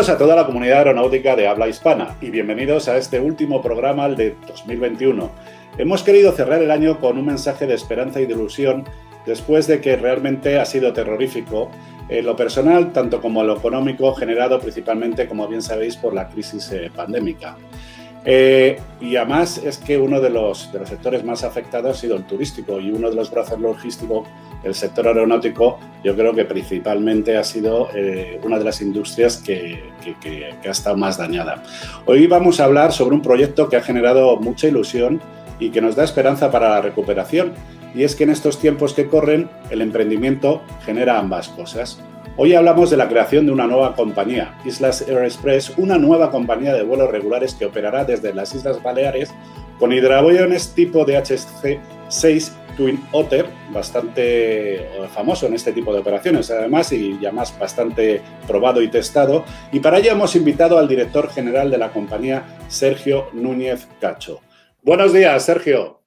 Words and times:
Bienvenidos 0.00 0.16
a 0.16 0.24
toda 0.24 0.36
la 0.36 0.46
comunidad 0.46 0.78
aeronáutica 0.78 1.36
de 1.36 1.46
habla 1.46 1.68
hispana 1.68 2.16
y 2.22 2.30
bienvenidos 2.30 2.88
a 2.88 2.96
este 2.96 3.20
último 3.20 3.60
programa 3.60 4.08
de 4.08 4.34
2021. 4.48 5.30
Hemos 5.76 6.02
querido 6.02 6.32
cerrar 6.32 6.62
el 6.62 6.70
año 6.70 6.98
con 6.98 7.18
un 7.18 7.26
mensaje 7.26 7.66
de 7.66 7.74
esperanza 7.74 8.18
y 8.18 8.24
de 8.24 8.32
ilusión 8.32 8.84
después 9.26 9.66
de 9.66 9.82
que 9.82 9.96
realmente 9.96 10.58
ha 10.58 10.64
sido 10.64 10.94
terrorífico 10.94 11.70
en 12.08 12.24
lo 12.24 12.34
personal, 12.34 12.94
tanto 12.94 13.20
como 13.20 13.42
en 13.42 13.48
lo 13.48 13.58
económico, 13.58 14.14
generado 14.14 14.58
principalmente, 14.58 15.28
como 15.28 15.46
bien 15.46 15.60
sabéis, 15.60 15.96
por 15.96 16.14
la 16.14 16.28
crisis 16.30 16.72
eh, 16.72 16.90
pandémica. 16.96 17.58
Eh, 18.24 18.78
y 19.00 19.16
además 19.16 19.58
es 19.58 19.78
que 19.78 19.96
uno 19.96 20.20
de 20.20 20.28
los, 20.28 20.70
de 20.72 20.80
los 20.80 20.88
sectores 20.88 21.24
más 21.24 21.42
afectados 21.42 21.96
ha 21.96 22.00
sido 22.00 22.16
el 22.16 22.24
turístico 22.24 22.78
y 22.78 22.90
uno 22.90 23.08
de 23.08 23.16
los 23.16 23.30
brazos 23.30 23.58
logísticos, 23.58 24.28
el 24.62 24.74
sector 24.74 25.06
aeronáutico, 25.08 25.78
yo 26.04 26.14
creo 26.14 26.34
que 26.34 26.44
principalmente 26.44 27.38
ha 27.38 27.44
sido 27.44 27.88
eh, 27.94 28.38
una 28.42 28.58
de 28.58 28.64
las 28.64 28.82
industrias 28.82 29.38
que, 29.38 29.84
que, 30.04 30.14
que, 30.20 30.68
ha 30.68 30.70
estado 30.70 30.98
más 30.98 31.16
dañada. 31.16 31.62
Hoy 32.04 32.26
vamos 32.26 32.60
a 32.60 32.64
hablar 32.64 32.92
sobre 32.92 33.14
un 33.14 33.22
proyecto 33.22 33.70
que 33.70 33.76
ha 33.76 33.82
generado 33.82 34.36
mucha 34.36 34.68
ilusión 34.68 35.20
y 35.58 35.70
que 35.70 35.80
nos 35.80 35.96
da 35.96 36.04
esperanza 36.04 36.50
para 36.50 36.68
la 36.68 36.82
recuperación. 36.82 37.54
Y 37.94 38.04
es 38.04 38.14
que 38.14 38.24
en 38.24 38.30
estos 38.30 38.58
tiempos 38.58 38.92
que 38.94 39.06
corren, 39.06 39.48
el 39.70 39.80
emprendimiento 39.80 40.62
genera 40.84 41.18
ambas 41.18 41.48
cosas. 41.48 42.00
Hoy 42.42 42.54
hablamos 42.54 42.88
de 42.88 42.96
la 42.96 43.06
creación 43.06 43.44
de 43.44 43.52
una 43.52 43.66
nueva 43.66 43.94
compañía, 43.94 44.56
Islas 44.64 45.06
Air 45.06 45.24
Express, 45.24 45.74
una 45.76 45.98
nueva 45.98 46.30
compañía 46.30 46.72
de 46.72 46.82
vuelos 46.82 47.10
regulares 47.10 47.52
que 47.52 47.66
operará 47.66 48.06
desde 48.06 48.32
las 48.32 48.54
Islas 48.54 48.82
Baleares 48.82 49.30
con 49.78 49.92
hidroaviones 49.92 50.72
tipo 50.74 51.04
DHC-6 51.04 52.50
Twin 52.78 52.98
Otter, 53.12 53.44
bastante 53.74 54.76
eh, 54.76 55.08
famoso 55.12 55.48
en 55.48 55.52
este 55.52 55.72
tipo 55.72 55.92
de 55.92 56.00
operaciones 56.00 56.50
además 56.50 56.90
y 56.92 57.18
ya 57.20 57.30
más 57.30 57.58
bastante 57.58 58.22
probado 58.46 58.80
y 58.80 58.88
testado. 58.88 59.44
Y 59.70 59.80
para 59.80 59.98
ello 59.98 60.12
hemos 60.12 60.34
invitado 60.34 60.78
al 60.78 60.88
director 60.88 61.28
general 61.28 61.70
de 61.70 61.76
la 61.76 61.92
compañía, 61.92 62.56
Sergio 62.68 63.26
Núñez 63.34 63.86
Cacho. 64.00 64.40
Buenos 64.82 65.12
días, 65.12 65.44
Sergio. 65.44 65.99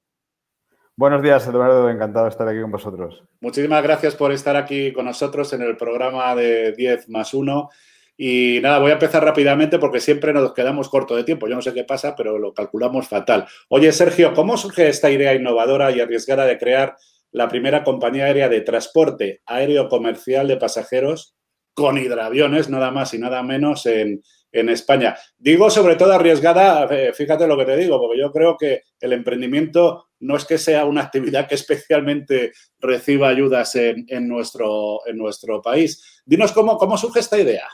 Buenos 0.96 1.22
días, 1.22 1.44
Eduardo. 1.48 1.90
Encantado 1.90 2.26
de 2.26 2.30
estar 2.30 2.46
aquí 2.46 2.60
con 2.60 2.70
vosotros. 2.70 3.24
Muchísimas 3.40 3.82
gracias 3.82 4.14
por 4.14 4.30
estar 4.30 4.54
aquí 4.54 4.92
con 4.92 5.06
nosotros 5.06 5.52
en 5.52 5.62
el 5.62 5.76
programa 5.76 6.34
de 6.36 6.72
10 6.72 7.08
más 7.08 7.34
1. 7.34 7.68
Y 8.16 8.60
nada, 8.62 8.78
voy 8.78 8.90
a 8.90 8.94
empezar 8.94 9.24
rápidamente 9.24 9.80
porque 9.80 9.98
siempre 9.98 10.32
nos 10.32 10.54
quedamos 10.54 10.88
corto 10.88 11.16
de 11.16 11.24
tiempo. 11.24 11.48
Yo 11.48 11.56
no 11.56 11.62
sé 11.62 11.74
qué 11.74 11.82
pasa, 11.82 12.14
pero 12.14 12.38
lo 12.38 12.54
calculamos 12.54 13.08
fatal. 13.08 13.44
Oye, 13.68 13.90
Sergio, 13.90 14.34
¿cómo 14.34 14.56
surge 14.56 14.88
esta 14.88 15.10
idea 15.10 15.34
innovadora 15.34 15.90
y 15.90 16.00
arriesgada 16.00 16.46
de 16.46 16.58
crear 16.58 16.96
la 17.32 17.48
primera 17.48 17.82
compañía 17.82 18.26
aérea 18.26 18.48
de 18.48 18.60
transporte 18.60 19.42
aéreo 19.46 19.88
comercial 19.88 20.46
de 20.46 20.58
pasajeros 20.58 21.34
con 21.74 21.98
hidroaviones, 21.98 22.70
nada 22.70 22.92
más 22.92 23.12
y 23.14 23.18
nada 23.18 23.42
menos, 23.42 23.84
en, 23.86 24.22
en 24.54 24.68
España. 24.68 25.16
Digo 25.36 25.68
sobre 25.68 25.96
todo 25.96 26.12
arriesgada, 26.12 26.86
eh, 26.90 27.12
fíjate 27.12 27.46
lo 27.46 27.58
que 27.58 27.64
te 27.64 27.76
digo, 27.76 28.00
porque 28.00 28.18
yo 28.18 28.32
creo 28.32 28.56
que 28.56 28.82
el 29.00 29.12
emprendimiento 29.12 30.06
no 30.20 30.36
es 30.36 30.44
que 30.44 30.56
sea 30.56 30.84
una 30.84 31.02
actividad 31.02 31.48
que 31.48 31.56
especialmente 31.56 32.52
reciba 32.78 33.28
ayudas 33.28 33.74
en, 33.74 34.28
nuestro, 34.28 35.06
en 35.06 35.18
nuestro 35.18 35.60
país. 35.60 36.22
Dinos 36.24 36.52
cómo, 36.52 36.78
cómo 36.78 36.96
surge 36.96 37.20
esta 37.20 37.38
idea. 37.38 37.68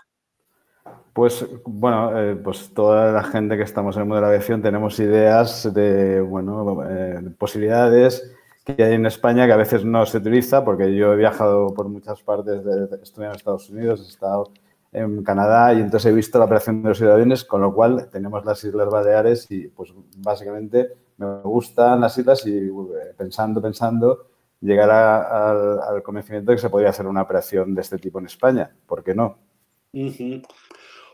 Pues 1.12 1.44
bueno, 1.64 2.18
eh, 2.18 2.36
pues 2.36 2.72
toda 2.72 3.12
la 3.12 3.22
gente 3.24 3.56
que 3.56 3.64
estamos 3.64 3.94
en 3.96 4.02
el 4.02 4.06
mundo 4.06 4.16
de 4.16 4.22
la 4.22 4.28
aviación 4.28 4.62
tenemos 4.62 4.98
ideas 4.98 5.72
de 5.74 6.20
bueno, 6.20 6.82
eh, 6.88 7.20
posibilidades 7.36 8.32
que 8.64 8.82
hay 8.82 8.94
en 8.94 9.06
España 9.06 9.46
que 9.46 9.52
a 9.52 9.56
veces 9.56 9.84
no 9.84 10.06
se 10.06 10.18
utiliza, 10.18 10.64
porque 10.64 10.94
yo 10.94 11.12
he 11.12 11.16
viajado 11.16 11.74
por 11.74 11.88
muchas 11.88 12.22
partes, 12.22 12.64
de, 12.64 12.88
en 12.88 13.32
Estados 13.32 13.68
Unidos, 13.70 14.00
he 14.00 14.08
estado 14.08 14.52
en 14.92 15.22
Canadá 15.22 15.72
y 15.72 15.80
entonces 15.80 16.10
he 16.10 16.14
visto 16.14 16.38
la 16.38 16.46
operación 16.46 16.82
de 16.82 16.88
los 16.88 17.02
aviones, 17.02 17.44
con 17.44 17.60
lo 17.60 17.72
cual 17.72 18.08
tenemos 18.10 18.44
las 18.44 18.62
Islas 18.64 18.88
Baleares 18.88 19.46
y 19.50 19.68
pues 19.68 19.92
básicamente 20.16 20.88
me 21.16 21.42
gustan 21.42 22.00
las 22.00 22.16
islas 22.16 22.46
y 22.46 22.70
pensando, 23.16 23.60
pensando, 23.60 24.26
llegar 24.60 24.90
al 24.90 26.02
convencimiento 26.02 26.50
de 26.50 26.56
que 26.56 26.62
se 26.62 26.70
podría 26.70 26.90
hacer 26.90 27.06
una 27.06 27.22
operación 27.22 27.74
de 27.74 27.82
este 27.82 27.98
tipo 27.98 28.18
en 28.18 28.26
España. 28.26 28.74
¿Por 28.86 29.04
qué 29.04 29.14
no? 29.14 29.38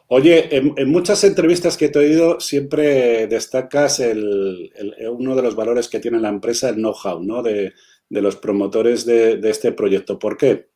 Oye, 0.08 0.56
en, 0.56 0.88
muchas 0.88 1.24
entrevistas 1.24 1.76
que 1.76 1.88
te 1.88 1.98
he 1.98 2.02
oído 2.02 2.38
siempre 2.38 3.26
destacas 3.26 3.98
el, 3.98 4.72
uno 5.10 5.34
de 5.34 5.42
los 5.42 5.56
valores 5.56 5.88
que 5.88 5.98
tiene 5.98 6.20
la 6.20 6.28
empresa, 6.28 6.68
el 6.68 6.76
know-how, 6.76 7.20
¿no? 7.22 7.42
De, 7.42 7.72
los 8.08 8.36
promotores 8.36 9.04
de 9.04 9.40
este 9.50 9.72
proyecto. 9.72 10.16
¿Por 10.20 10.36
qué? 10.36 10.68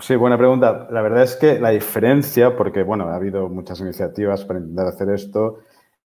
Sí, 0.00 0.16
buena 0.16 0.38
pregunta. 0.38 0.88
La 0.90 1.02
verdad 1.02 1.22
es 1.24 1.36
que 1.36 1.58
la 1.58 1.70
diferencia, 1.70 2.56
porque 2.56 2.82
bueno, 2.82 3.08
ha 3.08 3.16
habido 3.16 3.48
muchas 3.48 3.80
iniciativas 3.80 4.44
para 4.44 4.60
intentar 4.60 4.86
hacer 4.86 5.10
esto, 5.10 5.58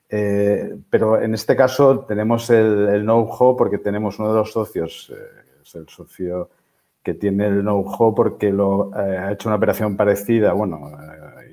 eh, 0.08 0.76
pero 0.88 1.20
en 1.20 1.34
este 1.34 1.56
caso 1.56 2.00
tenemos 2.00 2.48
el, 2.50 3.02
know-how 3.02 3.56
porque 3.56 3.78
tenemos 3.78 4.18
uno 4.18 4.30
de 4.30 4.38
los 4.38 4.52
socios, 4.52 5.12
eh, 5.14 5.60
es 5.62 5.74
el 5.74 5.88
socio 5.88 6.50
que 7.02 7.14
tiene 7.14 7.46
el 7.46 7.60
know-how 7.62 8.14
porque 8.14 8.52
lo, 8.52 8.90
eh, 8.96 9.18
ha 9.18 9.32
hecho 9.32 9.48
una 9.48 9.56
operación 9.56 9.96
parecida, 9.96 10.52
bueno, 10.52 10.90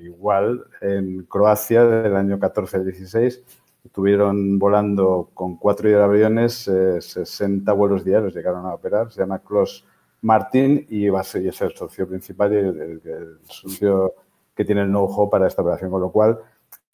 igual 0.02 0.64
en 0.80 1.24
Croacia 1.24 1.84
del 1.84 2.16
año 2.16 2.38
14 2.38 2.78
al 2.78 2.84
16. 2.84 3.42
Estuvieron 3.84 4.58
volando 4.58 5.30
con 5.34 5.56
cuatro 5.56 5.88
hidroaviones, 5.88 6.70
60 7.00 7.72
vuelos 7.72 8.04
diarios 8.04 8.34
llegaron 8.34 8.64
a 8.66 8.74
operar, 8.74 9.10
se 9.10 9.20
llama 9.20 9.40
Close 9.40 9.84
Martin 10.22 10.86
y 10.88 11.08
va 11.08 11.20
a 11.20 11.24
ser, 11.24 11.46
es 11.46 11.60
el 11.60 11.74
socio 11.74 12.08
principal 12.08 12.52
y 12.52 12.56
el, 12.56 13.38
socio 13.44 14.14
que 14.54 14.64
tiene 14.64 14.82
el 14.82 14.88
know-how 14.88 15.28
para 15.28 15.46
esta 15.46 15.62
operación, 15.62 15.90
con 15.90 16.00
lo 16.00 16.10
cual 16.10 16.38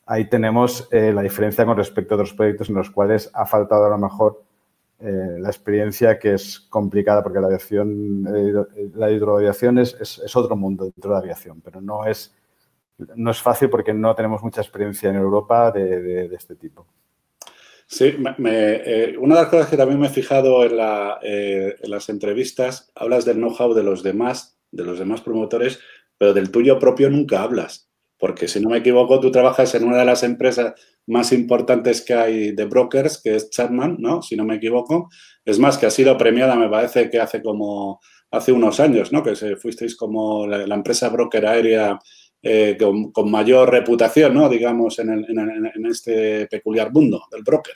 ahí 0.06 0.28
tenemos 0.28 0.88
eh, 0.90 1.12
la 1.12 1.22
diferencia 1.22 1.64
con 1.66 1.76
respecto 1.76 2.14
a 2.14 2.16
otros 2.16 2.32
proyectos 2.32 2.68
en 2.70 2.76
los 2.76 2.90
cuales 2.90 3.30
ha 3.34 3.44
faltado 3.44 3.84
a 3.84 3.90
lo 3.90 3.98
mejor 3.98 4.42
eh, 5.00 5.36
la 5.38 5.48
experiencia 5.48 6.18
que 6.18 6.34
es 6.34 6.58
complicada 6.58 7.22
porque 7.22 7.40
la 7.40 7.46
aviación, 7.46 8.26
eh, 8.34 8.90
la 8.94 9.10
hidroaviación 9.10 9.78
es, 9.78 9.94
es, 10.00 10.34
otro 10.34 10.56
mundo 10.56 10.84
dentro 10.84 11.10
de 11.10 11.14
la 11.14 11.20
aviación, 11.20 11.60
pero 11.60 11.80
no 11.80 12.06
es, 12.06 12.34
no 13.14 13.30
es 13.30 13.42
fácil 13.42 13.68
porque 13.68 13.92
no 13.92 14.14
tenemos 14.14 14.42
mucha 14.42 14.62
experiencia 14.62 15.10
en 15.10 15.16
Europa 15.16 15.70
de 15.70 16.34
este 16.34 16.56
tipo. 16.56 16.86
Sí, 17.90 18.14
eh, 18.44 19.16
una 19.18 19.34
de 19.34 19.40
las 19.40 19.50
cosas 19.50 19.68
que 19.70 19.78
también 19.78 19.98
me 19.98 20.08
he 20.08 20.10
fijado 20.10 20.62
eh, 20.62 21.76
en, 21.80 21.90
las 21.90 22.10
entrevistas, 22.10 22.92
hablas 22.94 23.24
del 23.24 23.38
know-how 23.38 23.72
de 23.72 23.82
los 23.82 24.02
demás, 24.02 24.58
de 24.70 24.84
los 24.84 24.98
demás 24.98 25.22
promotores, 25.22 25.80
pero 26.18 26.34
del 26.34 26.50
tuyo 26.50 26.78
propio 26.78 27.08
nunca 27.08 27.40
hablas. 27.40 27.88
Porque 28.18 28.46
si 28.46 28.60
no 28.60 28.68
me 28.68 28.78
equivoco, 28.78 29.20
tú 29.20 29.30
trabajas 29.30 29.74
en 29.74 29.84
una 29.84 29.96
de 29.98 30.04
las 30.04 30.22
empresas 30.22 30.74
más 31.06 31.32
importantes 31.32 32.02
que 32.02 32.12
hay 32.12 32.52
de 32.52 32.66
brokers, 32.66 33.22
que 33.22 33.36
es 33.36 33.48
Chapman, 33.48 33.96
¿no? 33.98 34.20
Si 34.20 34.36
no 34.36 34.44
me 34.44 34.56
equivoco. 34.56 35.08
Es 35.46 35.58
más, 35.58 35.78
que 35.78 35.86
ha 35.86 35.90
sido 35.90 36.18
premiada, 36.18 36.56
me 36.56 36.68
parece 36.68 37.08
que 37.08 37.20
hace 37.20 37.40
como, 37.40 38.00
hace 38.30 38.52
unos 38.52 38.80
años, 38.80 39.12
¿no? 39.12 39.22
Que 39.22 39.34
fuisteis 39.56 39.96
como 39.96 40.46
la 40.46 40.74
empresa 40.74 41.08
broker 41.08 41.46
aérea 41.46 41.98
eh, 42.42 42.78
con, 43.12 43.30
mayor 43.30 43.70
reputación, 43.70 44.34
¿no? 44.34 44.48
digamos, 44.48 44.98
en, 45.00 45.10
en, 45.10 45.86
este 45.86 46.46
peculiar 46.46 46.92
mundo 46.92 47.22
del 47.30 47.42
broker. 47.42 47.74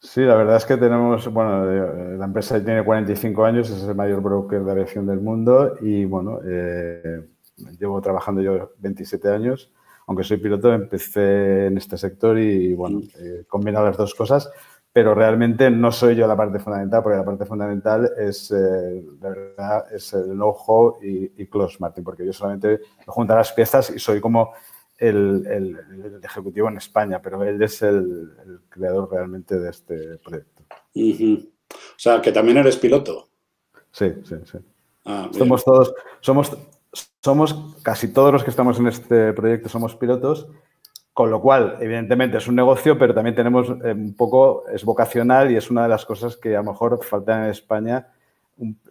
Sí, 0.00 0.22
la 0.22 0.34
verdad 0.34 0.56
es 0.56 0.64
que 0.64 0.78
tenemos, 0.78 1.30
bueno, 1.30 1.70
eh, 1.70 2.16
la 2.16 2.24
empresa 2.24 2.62
tiene 2.64 2.82
45 2.82 3.44
años, 3.44 3.68
es 3.68 3.82
el 3.82 3.94
mayor 3.94 4.22
broker 4.22 4.64
de 4.64 4.72
aviación 4.72 5.06
del 5.06 5.20
mundo 5.20 5.74
y, 5.82 6.06
bueno, 6.06 6.40
eh, 6.42 7.22
llevo 7.78 8.00
trabajando 8.00 8.40
yo 8.40 8.72
27 8.78 9.28
años. 9.28 9.70
Aunque 10.06 10.24
soy 10.24 10.38
piloto, 10.38 10.72
empecé 10.72 11.66
en 11.66 11.76
este 11.76 11.98
sector 11.98 12.38
y, 12.38 12.72
bueno, 12.72 13.02
he 13.18 13.44
combinado 13.44 13.86
las 13.86 13.98
dos 13.98 14.14
cosas 14.14 14.50
pero 14.92 15.14
realmente 15.14 15.70
no 15.70 15.92
soy 15.92 16.16
yo 16.16 16.26
la 16.26 16.36
parte 16.36 16.58
fundamental, 16.58 17.02
porque 17.02 17.18
la 17.18 17.24
parte 17.24 17.44
fundamental 17.44 18.10
es, 18.18 18.50
eh, 18.50 19.04
verdad, 19.20 19.84
es 19.92 20.12
el 20.12 20.32
know-how 20.32 20.98
y, 21.00 21.46
Close 21.46 21.76
Martin, 21.78 22.02
porque 22.02 22.26
yo 22.26 22.32
solamente 22.32 22.80
junto 23.06 23.34
las 23.34 23.52
piezas 23.52 23.90
y 23.90 23.98
soy 23.98 24.20
como 24.20 24.52
el, 24.98 25.46
el, 25.46 26.20
ejecutivo 26.22 26.68
en 26.68 26.78
España, 26.78 27.22
pero 27.22 27.42
él 27.44 27.62
es 27.62 27.82
el, 27.82 28.62
creador 28.68 29.08
realmente 29.10 29.58
de 29.58 29.70
este 29.70 30.18
proyecto. 30.18 30.64
O 30.72 31.98
sea, 31.98 32.20
que 32.20 32.32
también 32.32 32.58
eres 32.58 32.76
piloto. 32.76 33.28
Sí, 33.92 34.12
sí, 34.24 34.36
sí. 34.44 34.58
Ah, 35.04 35.30
somos 35.32 35.64
todos, 35.64 35.94
somos, 36.20 36.56
somos 37.22 37.76
casi 37.82 38.12
todos 38.12 38.32
los 38.32 38.42
que 38.42 38.50
estamos 38.50 38.78
en 38.78 38.88
este 38.88 39.32
proyecto 39.32 39.68
somos 39.68 39.96
pilotos 39.96 40.48
con 41.12 41.30
lo 41.30 41.40
cual, 41.40 41.76
evidentemente, 41.80 42.38
es 42.38 42.46
un 42.46 42.54
negocio, 42.54 42.98
pero 42.98 43.14
también 43.14 43.34
tenemos 43.34 43.68
eh, 43.84 43.92
un 43.92 44.14
poco, 44.14 44.64
es 44.72 44.84
vocacional 44.84 45.50
y 45.50 45.56
es 45.56 45.70
una 45.70 45.82
de 45.82 45.88
las 45.88 46.04
cosas 46.04 46.36
que 46.36 46.54
a 46.54 46.62
lo 46.62 46.70
mejor 46.70 47.04
falta 47.04 47.44
en 47.44 47.50
España, 47.50 48.08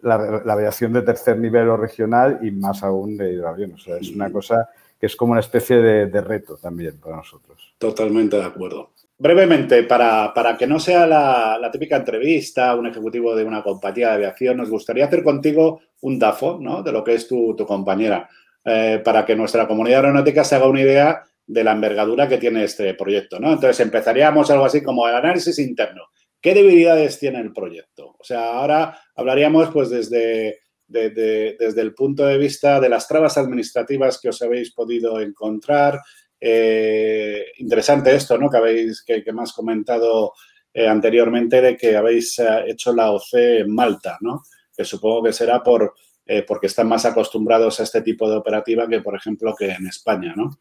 la, 0.02 0.14
aviación 0.52 0.92
de 0.92 1.02
tercer 1.02 1.38
nivel 1.38 1.68
o 1.68 1.76
regional 1.76 2.38
y 2.42 2.50
más 2.50 2.82
aún 2.82 3.16
de 3.16 3.32
hidroavión. 3.32 3.74
O 3.74 3.78
sea, 3.78 3.96
es 3.96 4.10
una 4.10 4.30
cosa 4.30 4.68
que 4.98 5.06
es 5.06 5.16
como 5.16 5.32
una 5.32 5.40
especie 5.40 5.76
de, 5.76 6.20
reto 6.20 6.56
también 6.56 6.98
para 6.98 7.16
nosotros. 7.16 7.74
Totalmente 7.78 8.36
de 8.36 8.44
acuerdo. 8.44 8.90
Brevemente, 9.18 9.82
para, 9.84 10.56
que 10.58 10.66
no 10.66 10.80
sea 10.80 11.06
la, 11.06 11.70
típica 11.72 11.96
entrevista, 11.96 12.74
un 12.74 12.86
ejecutivo 12.86 13.34
de 13.34 13.44
una 13.44 13.62
compañía 13.62 14.08
de 14.08 14.14
aviación, 14.14 14.56
nos 14.56 14.70
gustaría 14.70 15.06
hacer 15.06 15.22
contigo 15.22 15.80
un 16.02 16.18
DAFO 16.18 16.58
¿no? 16.60 16.82
de 16.82 16.92
lo 16.92 17.04
que 17.04 17.14
es 17.14 17.28
tu, 17.28 17.54
tu 17.54 17.66
compañera. 17.66 18.28
eh, 18.64 19.00
para 19.02 19.24
que 19.24 19.36
nuestra 19.36 19.66
comunidad 19.66 20.00
aeronáutica 20.00 20.44
se 20.44 20.54
haga 20.54 20.68
una 20.68 20.82
idea 20.82 21.24
de 21.50 21.64
la 21.64 21.72
envergadura 21.72 22.28
que 22.28 22.38
tiene 22.38 22.62
este 22.62 22.94
proyecto, 22.94 23.40
¿no? 23.40 23.52
Entonces 23.52 23.80
empezaríamos 23.80 24.48
algo 24.52 24.66
así 24.66 24.82
como 24.84 25.08
el 25.08 25.16
análisis 25.16 25.58
interno. 25.58 26.04
¿Qué 26.40 26.54
debilidades 26.54 27.18
tiene 27.18 27.40
el 27.40 27.52
proyecto? 27.52 28.14
O 28.18 28.22
sea, 28.22 28.54
ahora 28.54 28.96
hablaríamos 29.16 29.68
pues 29.70 29.90
desde, 29.90 30.60
desde 30.86 31.80
el 31.80 31.92
punto 31.92 32.24
de 32.24 32.38
vista 32.38 32.78
de 32.78 32.88
las 32.88 33.08
trabas 33.08 33.36
administrativas 33.36 34.20
que 34.20 34.28
os 34.28 34.40
habéis 34.42 34.72
podido 34.72 35.20
encontrar. 35.20 36.00
Eh, 36.40 37.46
interesante 37.58 38.14
esto, 38.14 38.38
¿no? 38.38 38.48
Que 38.48 38.56
habéis, 38.56 39.02
que, 39.02 39.24
me 39.32 39.42
has 39.42 39.52
comentado 39.52 40.32
eh, 40.72 40.86
anteriormente 40.86 41.60
de 41.60 41.76
que 41.76 41.96
habéis 41.96 42.38
eh, 42.38 42.64
hecho 42.68 42.92
la 42.92 43.10
OC 43.10 43.34
en 43.34 43.74
Malta, 43.74 44.18
¿no? 44.20 44.44
Que 44.74 44.84
supongo 44.84 45.24
que 45.24 45.32
será 45.32 45.64
por, 45.64 45.94
porque 46.46 46.68
están 46.68 46.86
más 46.86 47.04
acostumbrados 47.06 47.80
a 47.80 47.82
este 47.82 48.02
tipo 48.02 48.30
de 48.30 48.36
operativa 48.36 48.86
que, 48.86 49.00
por 49.00 49.16
ejemplo, 49.16 49.52
que 49.58 49.72
en 49.72 49.88
España, 49.88 50.32
¿no? 50.36 50.60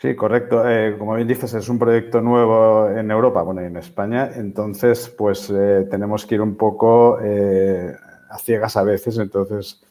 Sí, 0.00 0.16
correcto. 0.16 0.66
Eh, 0.66 0.96
como 0.98 1.14
bien 1.14 1.28
dices, 1.28 1.52
es 1.52 1.68
un 1.68 1.78
proyecto 1.78 2.22
nuevo 2.22 2.88
en 2.88 3.10
Europa, 3.10 3.42
bueno, 3.42 3.60
y 3.60 3.66
en 3.66 3.76
España. 3.76 4.30
Entonces, 4.34 5.10
pues 5.10 5.50
eh, 5.50 5.86
tenemos 5.90 6.24
que 6.24 6.36
ir 6.36 6.40
un 6.40 6.56
poco 6.56 7.18
eh, 7.22 7.94
a 8.30 8.38
ciegas 8.38 8.78
a 8.78 8.82
veces. 8.82 9.18
Entonces, 9.18 9.84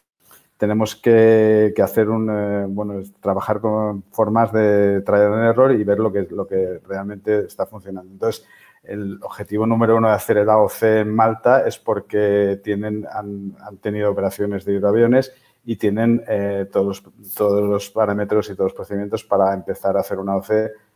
tenemos 0.57 0.95
que, 0.95 1.75
hacer 1.83 2.09
un, 2.09 2.73
bueno, 2.73 3.03
trabajar 3.21 3.61
con 3.61 4.01
formas 4.11 4.51
de 4.51 5.01
traer 5.01 5.31
en 5.31 5.43
error 5.43 5.73
y 5.73 5.83
ver 5.83 5.99
lo 5.99 6.11
que, 6.11 6.27
lo 6.31 6.47
que 6.47 6.79
realmente 6.87 7.45
está 7.45 7.67
funcionando. 7.67 8.11
Entonces, 8.11 8.47
el 8.83 9.19
objetivo 9.21 9.67
número 9.67 9.95
uno 9.97 10.07
de 10.07 10.15
hacer 10.15 10.37
el 10.37 10.49
AOC 10.49 10.83
en 10.83 11.13
Malta 11.13 11.67
es 11.67 11.77
porque 11.77 12.59
tienen, 12.63 13.05
han, 13.11 13.55
han 13.61 13.77
tenido 13.77 14.09
operaciones 14.09 14.65
de 14.65 14.73
hidroaviones 14.73 15.33
y 15.69 15.75
tienen 15.75 16.23
eh, 16.27 16.67
todos, 16.71 17.03
todos 17.37 17.61
los 17.61 17.91
parámetros 17.91 18.49
y 18.49 18.55
todos 18.55 18.71
los 18.71 18.73
procedimientos 18.73 19.23
para 19.23 19.53
empezar 19.53 19.95
a 19.95 19.99
hacer 19.99 20.17
una 20.17 20.35
OC 20.35 20.49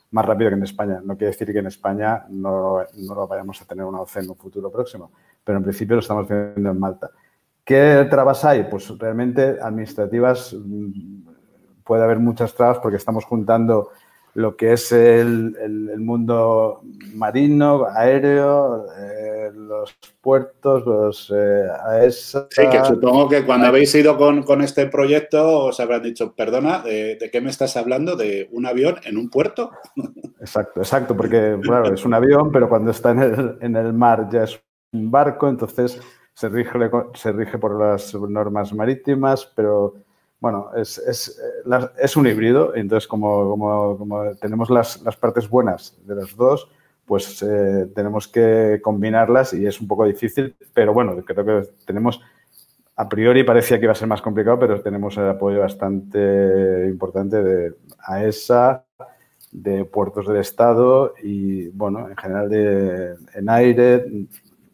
más 0.10 0.25
rápido 0.25 0.50
que 0.50 0.56
en 0.56 0.64
España. 0.64 1.00
No 1.04 1.16
quiere 1.16 1.28
decir 1.31 1.54
que 1.54 1.60
en 1.60 1.68
España 1.68 2.25
no, 2.30 2.80
no 2.98 3.14
lo 3.14 3.28
vayamos 3.28 3.62
a 3.62 3.66
tener 3.66 3.86
una 3.86 4.02
OC 4.02 4.16
en 4.16 4.31
un 4.31 4.36
futuro 4.36 4.72
próximo, 4.72 5.12
pero 5.44 5.60
en 5.60 5.64
principio 5.64 5.98
lo 5.98 6.00
estamos 6.00 6.24
haciendo 6.24 6.72
en 6.72 6.80
Malta. 6.80 7.12
¿Qué 7.64 8.08
trabas 8.10 8.44
hay? 8.46 8.64
Pues 8.64 8.90
realmente 8.98 9.60
administrativas 9.62 10.56
mm, 10.56 11.84
puede 11.84 12.04
haber 12.04 12.18
muchas 12.18 12.56
trabas 12.56 12.80
porque 12.80 12.98
estamos 12.98 13.26
juntando 13.26 13.92
lo 14.35 14.56
que 14.56 14.74
es 14.74 14.91
el, 14.91 15.56
el, 15.62 16.00
mundo 16.00 16.81
marino, 17.13 17.85
aéreo, 17.85 18.85
eh, 18.97 19.51
los 19.53 19.95
puertos, 20.21 20.85
los 20.85 21.31
eh, 21.35 21.68
AESA. 21.85 22.47
Sí, 22.50 22.63
que 22.69 22.83
supongo 22.83 23.30
que 23.30 23.45
cuando 23.45 23.68
habéis 23.68 23.94
ido 23.94 24.18
con, 24.18 24.41
con 24.44 24.62
este 24.62 24.88
proyecto 24.88 25.65
os 25.65 25.80
habrán 25.80 26.01
dicho, 26.01 26.33
perdona, 26.33 26.80
¿de, 26.80 27.15
¿de, 27.18 27.30
qué 27.30 27.41
me 27.41 27.51
estás 27.51 27.77
hablando? 27.77 28.15
¿De 28.15 28.50
un 28.51 28.65
avión 28.65 28.95
en 29.03 29.18
un 29.18 29.30
puerto? 29.30 29.71
Exacto, 30.39 30.81
exacto, 30.81 31.15
porque 31.15 31.57
claro, 31.62 31.94
es 31.94 32.03
un 32.03 32.13
avión, 32.13 32.51
pero 32.51 32.68
cuando 32.68 32.91
está 32.91 33.12
en 33.12 33.19
el, 33.19 33.57
en 33.62 33.77
el 33.77 33.94
mar 33.94 34.27
ya 34.30 34.44
es 34.44 34.59
un 34.91 35.09
barco, 35.09 35.47
entonces 35.47 36.01
se 36.33 36.50
rige, 36.50 36.91
se 37.13 37.31
rige 37.31 37.57
por 37.57 37.80
las 37.80 38.13
normas 38.13 38.74
marítimas, 38.74 39.50
pero 39.56 39.94
bueno, 40.44 40.72
es, 40.75 40.98
es, 40.98 41.40
eh, 41.40 41.90
es, 41.98 42.18
un 42.18 42.28
híbrido, 42.28 42.75
entonces 42.75 43.07
como, 43.07 43.57
como, 43.98 44.36
tenemos 44.42 44.69
las, 44.69 45.01
las, 45.01 45.16
partes 45.16 45.48
buenas 45.48 45.98
de 46.06 46.16
los 46.16 46.36
dos, 46.36 46.68
pues 47.06 47.42
eh, 47.44 47.90
tenemos 47.95 48.28
que 48.28 48.81
combinarlas 48.84 49.54
y 49.54 49.66
es 49.66 49.80
un 49.80 49.88
poco 49.88 50.04
difícil, 50.04 50.54
pero 50.74 50.94
bueno, 50.94 51.16
creo 51.24 51.45
que 51.45 51.69
tenemos, 51.86 52.19
a 52.98 53.07
priori 53.07 53.45
parecía 53.45 53.80
que 53.80 53.86
iba 53.86 53.94
a 53.94 53.95
ser 53.95 54.10
más 54.10 54.22
complicado, 54.22 54.60
pero 54.60 54.81
tenemos 54.81 55.16
el 55.16 55.30
apoyo 55.30 55.62
bastante 55.62 56.88
importante 56.90 57.42
de 57.42 57.75
AESA, 58.00 58.84
de 59.50 59.86
puertos 59.86 60.28
del 60.28 60.42
Estado 60.42 61.13
y, 61.24 61.69
bueno, 61.69 62.10
en 62.10 62.18
general 62.18 62.50
de, 62.50 63.16
en 63.34 63.50
aire. 63.50 64.28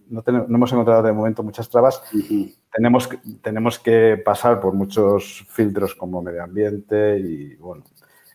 No, 0.09 0.23
tenemos, 0.23 0.49
no 0.49 0.55
hemos 0.55 0.71
encontrado 0.71 1.03
de 1.03 1.13
momento 1.13 1.43
muchas 1.43 1.69
trabas 1.69 2.01
tenemos, 2.71 3.09
tenemos 3.41 3.79
que 3.79 4.21
pasar 4.23 4.59
por 4.59 4.73
muchos 4.73 5.45
filtros 5.49 5.95
como 5.95 6.21
medio 6.21 6.43
ambiente 6.43 7.19
y 7.19 7.55
bueno, 7.55 7.83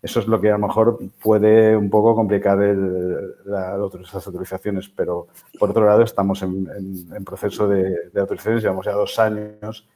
eso 0.03 0.21
es 0.21 0.27
lo 0.27 0.41
que 0.41 0.51
a 0.51 0.59
lo 0.59 0.67
mejor 0.67 0.99
puede 1.23 1.77
un 1.77 1.89
poco 1.89 2.15
complicar 2.15 2.63
el, 2.63 3.35
la, 3.45 3.77
las 3.77 4.27
autorizaciones, 4.27 4.89
pero 4.89 5.29
por 5.59 5.71
otro 5.71 5.87
lado 5.87 6.03
estamos 6.03 6.43
en, 6.43 7.25
proceso 7.25 7.69
de, 7.69 8.11
de, 8.13 8.21
autorizaciones, 8.21 8.63
llevamos 8.63 8.87
ya 8.87 8.93
dos 8.93 9.19
años 9.19 9.89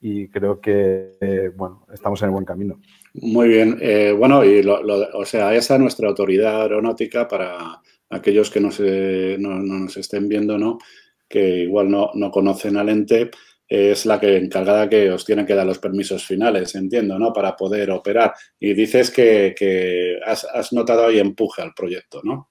y 0.00 0.28
creo 0.28 0.60
que, 0.60 1.16
eh, 1.20 1.50
bueno, 1.56 1.84
estamos 1.92 2.20
en 2.22 2.26
el 2.26 2.32
buen 2.32 2.44
camino. 2.44 2.78
Muy 3.14 3.48
bien. 3.48 3.78
Eh, 3.80 4.14
bueno, 4.16 4.44
y 4.44 4.62
lo, 4.62 4.78
o 5.14 5.24
sea, 5.24 5.54
esa 5.54 5.74
es 5.74 5.80
nuestra 5.80 6.08
autoridad 6.08 6.62
aeronáutica 6.62 7.26
para 7.26 7.80
aquellos 8.10 8.50
que 8.50 8.60
no, 8.60 8.70
se, 8.70 9.36
no, 9.40 9.54
no 9.54 9.78
nos 9.80 9.96
estén 9.96 10.28
viendo, 10.28 10.58
¿no? 10.58 10.78
que 11.28 11.62
igual 11.62 11.90
no, 11.90 12.10
no 12.14 12.30
conocen 12.30 12.76
al 12.76 12.88
ente, 12.88 13.30
es 13.68 14.06
la 14.06 14.20
que 14.20 14.36
encargada 14.36 14.88
que 14.88 15.10
os 15.10 15.24
tiene 15.24 15.44
que 15.44 15.54
dar 15.54 15.66
los 15.66 15.78
permisos 15.78 16.24
finales, 16.24 16.74
entiendo, 16.74 17.18
¿no? 17.18 17.32
Para 17.32 17.56
poder 17.56 17.90
operar. 17.90 18.34
Y 18.58 18.74
dices 18.74 19.10
que, 19.10 20.18
has, 20.24 20.72
notado 20.72 21.06
ahí 21.06 21.18
empuje 21.18 21.62
al 21.62 21.74
proyecto, 21.74 22.20
¿no? 22.22 22.50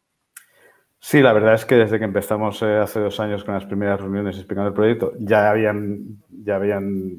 Sí, 1.00 1.22
la 1.22 1.34
verdad 1.34 1.54
es 1.54 1.66
que 1.66 1.75
desde 1.75 2.00
que 2.00 2.06
empezamos 2.06 2.62
eh, 2.63 2.78
hace 2.78 3.00
dos 3.00 3.20
años 3.20 3.44
con 3.44 3.54
las 3.54 3.66
primeras 3.66 4.01
reuniones 4.01 4.38
explicando 4.38 4.70
el 4.70 4.74
proyecto, 4.74 5.13
ya 5.20 5.51
habían, 5.51 6.24
ya 6.30 6.56
habían 6.56 7.13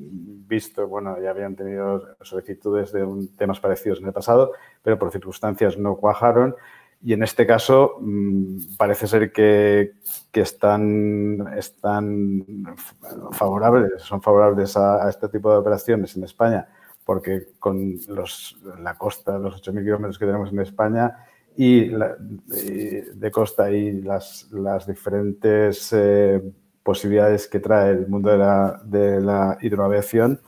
visto, 0.48 0.88
bueno, 0.88 1.16
ya 1.22 1.30
habían 1.30 1.54
tenido 1.54 2.16
solicitudes 2.20 2.92
de 2.92 3.06
temas 3.38 3.60
parecidos 3.60 4.00
en 4.00 4.06
el 4.06 4.12
pasado, 4.12 4.52
pero 4.82 4.98
por 4.98 5.12
circunstancias 5.12 5.78
no 5.78 5.96
cuajaron 5.96 6.56
y 7.06 7.12
en 7.12 7.22
este 7.22 7.46
caso 7.46 7.98
mm, 8.00 8.74
parece 8.76 9.06
ser 9.06 9.30
que, 9.30 9.92
están, 10.32 11.54
están 11.56 12.44
favorables, 13.30 14.02
son 14.02 14.20
favorables 14.20 14.76
a, 14.76 15.08
este 15.08 15.28
tipo 15.28 15.52
de 15.52 15.58
operaciones 15.58 16.16
en 16.16 16.24
España, 16.24 16.66
porque 17.04 17.50
con 17.60 17.94
los, 18.08 18.58
la 18.80 18.98
costa, 18.98 19.38
los 19.38 19.62
8.000 19.62 19.84
kilómetros 19.84 20.18
que 20.18 20.26
tenemos 20.26 20.50
en 20.50 20.58
España 20.58 21.16
y, 21.56 21.90
de 21.90 23.30
costa 23.32 23.70
y 23.70 24.02
las, 24.02 24.50
las 24.50 24.84
diferentes 24.84 25.92
eh, 25.92 26.42
posibilidades 26.82 27.46
que 27.46 27.60
trae 27.60 27.92
el 27.92 28.08
mundo 28.08 28.30
de 28.30 28.38
la, 28.38 28.80
de 28.84 29.20
la 29.20 29.58
hidroaviación, 29.60 30.40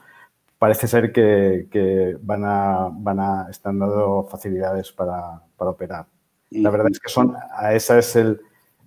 parece 0.57 0.89
ser 0.89 1.13
que, 1.13 2.17
van, 2.21 2.43
a, 2.43 2.89
van 2.91 3.19
a 3.21 3.47
están 3.49 3.79
dando 3.79 4.27
facilidades 4.29 4.91
para, 4.91 5.41
para 5.55 5.71
operar. 5.71 6.18
La 6.51 6.69
verdad 6.69 6.87
es 6.91 6.99
que 6.99 7.09
son, 7.09 7.35
esa 7.71 7.99
es 7.99 8.15
el, 8.15 8.41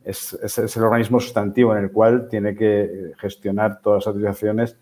es, 0.04 0.32
es, 0.34 0.76
el 0.76 0.82
organismo 0.82 1.20
sustantivo 1.20 1.76
en 1.76 1.84
el 1.84 1.92
cual 1.92 2.28
tiene 2.28 2.56
que 2.56 3.12
gestionar 3.18 3.80
todas 3.80 4.00
las 4.00 4.06
autorizaciones, 4.08 4.76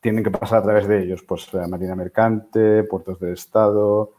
tienen 0.00 0.24
que 0.24 0.30
pasar 0.30 0.58
a 0.58 0.62
través 0.62 0.88
de 0.88 1.02
ellos, 1.02 1.22
pues 1.22 1.52
la 1.52 1.68
Marina 1.68 1.94
Mercante, 1.94 2.84
puertos 2.84 3.20
del 3.20 3.34
Estado, 3.34 4.12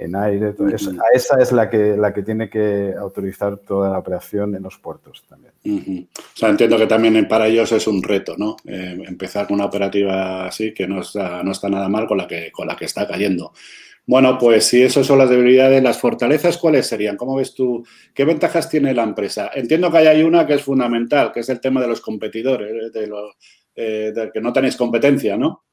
en 0.00 0.16
aire, 0.16 0.52
todo 0.52 0.68
eso. 0.68 0.90
A 0.90 1.14
esa 1.14 1.40
es 1.40 1.52
la 1.52 1.68
que, 1.68 1.96
la 1.96 2.12
que 2.12 2.22
tiene 2.22 2.48
que 2.48 2.94
autorizar 2.98 3.58
toda 3.58 3.90
la 3.90 3.98
operación 3.98 4.54
en 4.54 4.62
los 4.62 4.78
puertos 4.78 5.24
también. 5.28 5.52
O 5.64 6.36
sea, 6.36 6.48
entiendo 6.48 6.78
que 6.78 6.86
también 6.86 7.28
para 7.28 7.46
ellos 7.46 7.70
es 7.72 7.86
un 7.86 8.02
reto, 8.02 8.34
¿no? 8.36 8.56
Eh, 8.64 9.02
empezar 9.06 9.46
con 9.46 9.56
una 9.56 9.66
operativa 9.66 10.46
así 10.46 10.72
que 10.72 10.86
no 10.86 11.00
está, 11.00 11.42
no 11.42 11.52
está 11.52 11.68
nada 11.68 11.88
mal 11.88 12.06
con 12.06 12.18
la 12.18 12.26
que, 12.26 12.50
con 12.50 12.66
la 12.66 12.76
que 12.76 12.86
está 12.86 13.06
cayendo. 13.06 13.52
Bueno, 14.06 14.38
pues 14.38 14.66
si 14.66 14.82
esas 14.82 15.06
son 15.06 15.18
las 15.18 15.30
debilidades, 15.30 15.82
las 15.82 15.98
fortalezas, 15.98 16.58
¿cuáles 16.58 16.86
serían? 16.86 17.16
¿Cómo 17.16 17.36
ves 17.36 17.54
tú? 17.54 17.84
¿Qué 18.12 18.24
ventajas 18.24 18.68
tiene 18.68 18.92
la 18.94 19.04
empresa? 19.04 19.50
Entiendo 19.54 19.90
que 19.90 19.98
hay 19.98 20.22
una 20.22 20.46
que 20.46 20.54
es 20.54 20.62
fundamental, 20.62 21.30
que 21.30 21.40
es 21.40 21.48
el 21.48 21.60
tema 21.60 21.80
de 21.80 21.88
los 21.88 22.00
competidores, 22.00 22.92
de, 22.92 23.06
los, 23.06 23.36
eh, 23.76 24.12
que 24.32 24.40
no 24.40 24.52
tenéis 24.52 24.76
competencia, 24.76 25.36
¿no? 25.36 25.64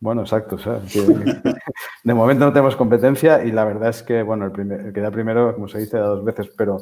Bueno, 0.00 0.22
exacto. 0.22 0.56
de 2.04 2.14
momento 2.14 2.44
no 2.44 2.52
tenemos 2.52 2.76
competencia 2.76 3.44
y 3.44 3.50
la 3.50 3.64
verdad 3.64 3.90
es 3.90 4.02
que, 4.02 4.22
bueno, 4.22 4.46
el, 4.46 4.52
primer, 4.52 4.92
que 4.92 5.00
da 5.00 5.10
primero, 5.10 5.54
como 5.54 5.68
se 5.68 5.78
dice, 5.78 5.98
da 5.98 6.06
dos 6.06 6.24
veces, 6.24 6.48
pero 6.56 6.78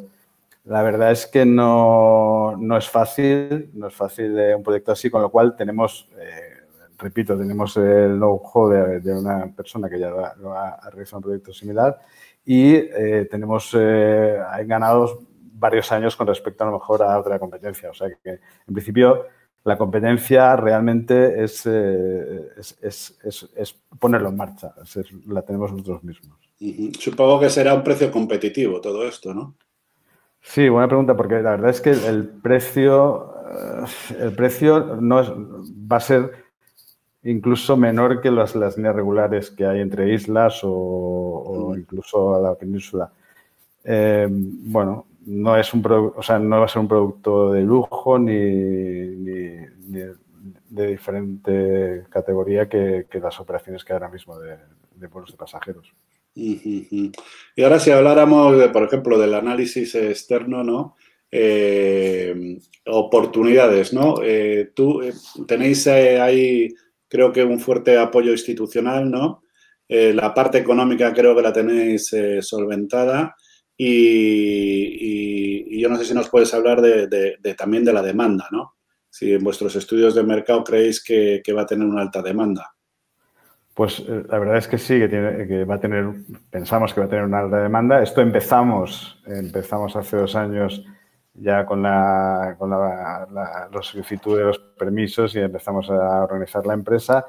la 0.65 0.83
verdad 0.83 1.13
es 1.13 1.27
que 1.27 1.47
no, 1.47 2.57
no 2.59 2.77
es 2.77 2.91
fácil, 2.91 3.71
no 3.75 3.87
es 3.87 3.95
fácil 3.95 4.35
de 4.35 4.55
un 4.55 4.63
proyecto 4.63 4.93
así, 4.93 5.11
con 5.11 5.23
lo 5.23 5.31
cual 5.31 5.57
tenemos... 5.57 6.09
Eh, 6.19 6.53
repito, 6.99 7.37
tenemos 7.37 7.77
el 7.77 8.17
know-how 8.17 8.69
de, 9.01 9.15
una 9.15 9.53
persona 9.55 9.89
que 9.89 9.99
ya 9.99 10.09
lo 10.09 10.53
ha, 10.55 10.81
realizado 10.91 11.19
un 11.19 11.25
proyecto 11.25 11.53
similar 11.53 12.01
y 12.45 12.75
eh, 12.75 13.29
tenemos 13.31 13.77
eh, 13.79 14.39
ganados 14.65 15.19
varios 15.59 15.91
años 15.93 16.17
con 16.17 16.27
respecto 16.27 16.65
a 16.65 16.69
lo 16.69 16.75
mejor 16.75 17.03
a 17.03 17.19
otra 17.19 17.39
competencia. 17.39 17.91
O 17.91 17.95
sea 17.95 18.09
que, 18.23 18.31
en 18.31 18.75
principio, 18.75 19.27
la 19.67 19.77
competencia 19.77 20.55
realmente 20.55 21.43
es, 21.43 21.67
eh, 21.67 22.51
es, 22.83 23.83
ponerlo 23.99 24.29
en 24.29 24.37
marcha. 24.37 24.73
la 25.27 25.43
tenemos 25.43 25.73
nosotros 25.73 26.05
mismos. 26.05 26.39
Supongo 27.01 27.41
que 27.41 27.51
será 27.51 27.75
un 27.75 27.83
precio 27.83 28.13
competitivo 28.13 28.81
todo 28.81 29.07
esto, 29.09 29.35
¿no? 29.35 29.57
Sí, 30.41 30.69
buena 30.69 30.87
pregunta, 30.87 31.17
porque 31.17 31.43
la 31.43 31.51
verdad 31.51 31.71
es 31.71 31.81
que 31.81 31.91
el 31.91 32.29
precio, 32.29 33.35
el 34.21 34.33
precio 34.37 34.99
no 35.01 35.25
va 35.91 35.97
a 35.97 36.01
ser 36.01 36.31
incluso 37.25 37.77
menor 37.77 38.21
que 38.21 38.31
las, 38.31 38.55
las 38.55 38.77
líneas 38.77 38.95
regulares 38.95 39.51
que 39.51 39.67
hay 39.67 39.81
entre 39.81 40.15
islas 40.15 40.61
o, 40.63 41.75
incluso 41.77 42.37
a 42.37 42.41
la 42.41 42.55
península. 42.55 43.11
Eh, 43.83 44.29
bueno, 44.31 45.07
no 45.27 45.57
es 45.57 45.75
un 45.75 45.85
o 46.17 46.23
sea, 46.23 46.39
no 46.39 46.61
va 46.61 46.65
a 46.67 46.69
ser 46.69 46.81
un 46.81 46.89
producto 46.89 47.53
de 47.53 47.63
lujo 47.63 48.19
ni, 48.19 48.33
de 50.69 50.87
diferente 50.87 52.05
categoría 52.11 52.69
que, 52.69 53.07
las 53.21 53.39
operaciones 53.41 53.85
que 53.85 53.93
hay 53.93 53.97
ahora 53.97 54.11
mismo 54.11 54.39
de, 54.39 54.57
de 54.95 55.07
vuelos 55.09 55.31
de 55.31 55.37
pasajeros. 55.37 55.93
Y 56.35 57.13
ahora 57.63 57.81
si 57.81 57.91
habláramos, 57.91 58.59
de, 58.59 58.69
por 58.69 58.85
ejemplo, 58.85 59.19
del 59.19 59.35
análisis 59.35 59.95
externo, 59.95 60.63
¿no? 60.63 60.97
Eh, 61.31 62.59
oportunidades, 62.87 63.93
¿no? 63.93 64.17
Eh, 64.23 64.71
tú 64.75 65.03
eh, 65.03 65.13
tenéis 65.47 65.87
ahí, 65.87 66.69
creo 67.09 67.33
que 67.33 67.43
un 67.43 67.59
fuerte 67.59 67.99
apoyo 67.99 68.33
institucional, 68.33 69.11
¿no? 69.11 69.43
la 69.89 70.35
parte 70.35 70.59
económica 70.59 71.15
creo 71.15 71.37
que 71.37 71.43
la 71.43 71.53
tenéis 71.53 72.13
solventada 72.41 73.37
y, 73.77 75.81
yo 75.81 75.89
no 75.89 75.97
sé 75.97 76.05
si 76.05 76.15
nos 76.15 76.29
puedes 76.29 76.53
hablar 76.55 76.81
de, 76.81 77.39
también 77.57 77.85
de 77.85 77.93
la 77.93 78.03
demanda, 78.03 78.49
¿no? 78.51 78.75
Si 79.11 79.33
en 79.33 79.45
vuestros 79.45 79.77
estudios 79.77 80.15
de 80.15 80.23
mercado 80.23 80.65
creéis 80.65 81.03
que, 81.03 81.43
va 81.57 81.63
a 81.63 81.67
tener 81.67 81.87
una 81.87 82.03
alta 82.03 82.23
demanda. 82.23 82.75
Pues 83.75 84.03
la 84.09 84.39
verdad 84.39 84.57
es 84.57 84.69
que 84.69 84.79
sí, 84.79 84.99
que, 84.99 85.09
tiene, 85.09 85.47
que 85.47 85.65
va 85.65 85.75
a 85.75 85.81
tener, 85.81 86.07
pensamos 86.51 86.95
que 86.95 87.01
va 87.01 87.07
a 87.07 87.11
tener 87.11 87.25
una 87.25 87.41
alta 87.41 87.63
demanda. 87.63 88.03
Esto 88.03 88.23
empezamos, 88.23 89.23
empezamos 89.27 89.95
hace 89.97 90.17
dos 90.17 90.35
años 90.35 90.83
ya 91.39 91.67
con 91.67 91.83
la, 91.83 92.57
con 92.59 92.71
la, 92.71 93.69
solicitud 93.83 94.39
de 94.39 94.45
los 94.45 94.59
permisos 94.59 95.35
y 95.35 95.41
empezamos 95.41 95.91
a 95.91 96.23
organizar 96.23 96.65
la 96.67 96.75
empresa. 96.75 97.27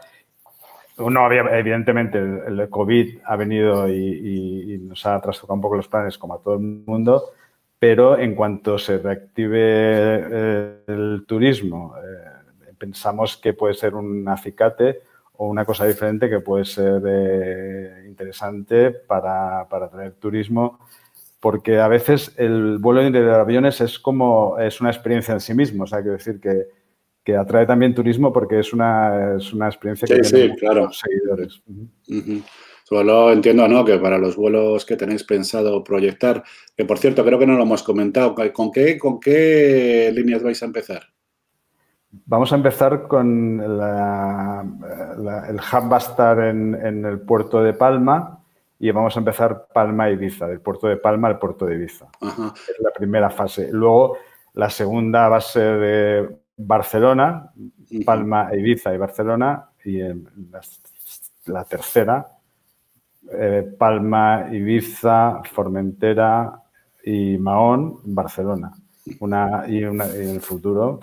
Uno 0.98 1.26
había, 1.26 1.42
evidentemente, 1.58 2.18
el, 2.18 2.70
COVID 2.70 3.20
ha 3.26 3.36
venido 3.36 3.88
y, 3.88 4.78
nos 4.82 5.06
ha 5.06 5.20
trastocado 5.22 5.56
un 5.56 5.62
poco 5.62 5.76
los 5.76 5.88
planes 5.88 6.18
como 6.18 6.36
a 6.36 6.40
todo 6.40 6.56
el 6.56 6.62
mundo, 6.62 7.32
pero 7.78 8.18
en 8.18 8.36
cuanto 8.36 8.78
se 8.78 8.98
reactive 8.98 9.60
eh, 9.62 10.84
el 10.88 11.26
turismo, 11.28 11.94
eh, 11.98 12.74
pensamos 12.78 13.38
que 13.38 13.54
puede 13.54 13.74
ser 13.74 13.96
un 13.96 14.28
acicate 14.28 15.02
o 15.34 15.48
una 15.48 15.66
cosa 15.66 15.86
diferente 15.86 16.30
que 16.30 16.40
puede 16.40 16.66
ser 16.66 17.02
eh, 17.06 18.06
interesante 18.08 18.92
para, 18.92 19.68
para 19.70 19.86
atraer 19.86 20.14
turismo 20.14 20.80
porque 21.40 21.80
a 21.80 21.88
veces 21.88 22.34
el 22.38 22.78
vuelo 22.80 23.10
de 23.10 23.36
aviones 23.36 23.80
es 23.82 24.00
como, 24.00 24.58
es 24.58 24.82
una 24.82 24.90
experiencia 24.90 25.34
en 25.34 25.40
sí 25.40 25.54
mismo, 25.54 25.84
o 25.84 25.88
sea, 25.88 26.00
quiero 26.00 26.18
decir 26.18 26.40
que, 26.40 26.68
que 27.28 27.36
atrae 27.36 27.66
también 27.66 27.94
turismo 27.94 28.32
porque 28.32 28.58
es 28.58 28.72
una, 28.72 29.36
es 29.36 29.52
una 29.52 29.68
experiencia 29.68 30.08
que 30.08 30.22
tiene 30.22 30.56
claro. 30.56 30.90
seguidores. 30.94 31.62
Solo 32.86 33.34
entiendo, 33.34 33.68
¿no? 33.68 33.84
Que 33.84 33.98
para 33.98 34.18
los 34.18 34.38
vuelos 34.38 34.86
que 34.86 34.96
tenéis 34.96 35.26
pensado 35.26 35.84
proyectar, 35.84 36.42
que 36.78 36.86
por 36.86 36.98
cierto, 37.00 37.26
creo 37.26 37.38
que 37.38 37.46
no 37.46 37.58
lo 37.58 37.64
hemos 37.64 37.84
comentado, 37.84 38.34
¿con 38.54 38.72
qué, 38.72 38.98
con 38.98 39.20
qué 39.20 40.10
líneas 40.16 40.42
vais 40.42 40.64
a 40.64 40.68
empezar? 40.68 41.02
Vamos 42.28 42.54
a 42.54 42.56
empezar 42.56 43.10
con 43.10 43.78
la, 43.78 44.66
el 45.50 45.56
hub 45.58 45.92
va 45.92 45.98
a 45.98 46.00
estar 46.00 46.40
en, 46.40 46.76
en 46.76 47.04
el 47.04 47.20
puerto 47.20 47.62
de 47.62 47.74
Palma, 47.74 48.42
y 48.80 48.90
vamos 48.92 49.18
a 49.18 49.20
empezar 49.20 49.68
Palma-Ibiza, 49.74 50.48
del 50.48 50.62
puerto 50.62 50.88
de 50.88 50.96
Palma 50.96 51.28
al 51.28 51.40
puerto 51.40 51.66
de 51.66 51.76
Ibiza. 51.76 52.08
Es 52.22 52.80
la 52.80 52.92
primera 52.92 53.30
fase. 53.30 53.68
Luego, 53.70 54.18
la 54.54 54.70
segunda 54.70 55.28
va 55.28 55.38
a 55.38 55.42
ser 55.42 55.78
de 55.78 56.47
Barcelona, 56.58 57.52
Palma, 58.06 58.50
Ibiza 58.54 58.94
y 58.94 58.98
Barcelona. 58.98 59.70
Y 59.86 60.00
la, 61.46 61.64
tercera, 61.64 62.28
eh, 63.32 63.66
Palma, 63.78 64.50
Ibiza, 64.52 65.42
Formentera 65.54 66.62
y 67.04 67.38
Mahón, 67.38 68.00
Barcelona. 68.04 68.72
Una, 69.22 69.64
y, 69.68 69.84
una, 69.86 70.08
y 70.08 70.24
en 70.24 70.30
el 70.30 70.42
futuro, 70.42 71.00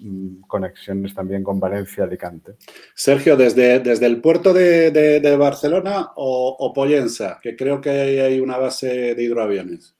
Mm, 0.00 0.42
conexiones 0.46 1.12
también 1.12 1.42
con 1.42 1.58
Valencia, 1.58 2.04
Alicante. 2.04 2.52
Sergio, 2.94 3.36
desde, 3.36 3.80
desde 3.80 4.06
el 4.06 4.20
puerto 4.20 4.52
de, 4.52 5.36
Barcelona 5.36 6.12
o, 6.14 6.56
o, 6.56 6.72
Pollensa, 6.72 7.40
que 7.42 7.56
creo 7.56 7.80
que 7.80 7.90
hay 7.90 8.38
una 8.38 8.58
base 8.58 9.16
de 9.16 9.22
hidroaviones. 9.22 9.97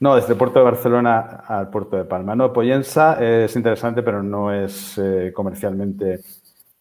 No, 0.00 0.14
desde 0.14 0.32
el 0.32 0.38
puerto 0.38 0.60
de 0.60 0.64
Barcelona 0.64 1.20
al 1.46 1.70
puerto 1.70 1.96
de 1.96 2.04
Palma. 2.04 2.36
No, 2.36 2.52
Pollensa 2.52 3.18
es 3.24 3.54
interesante, 3.56 4.02
pero 4.02 4.22
no 4.22 4.52
es 4.52 4.96
eh, 4.98 5.32
comercialmente 5.34 6.20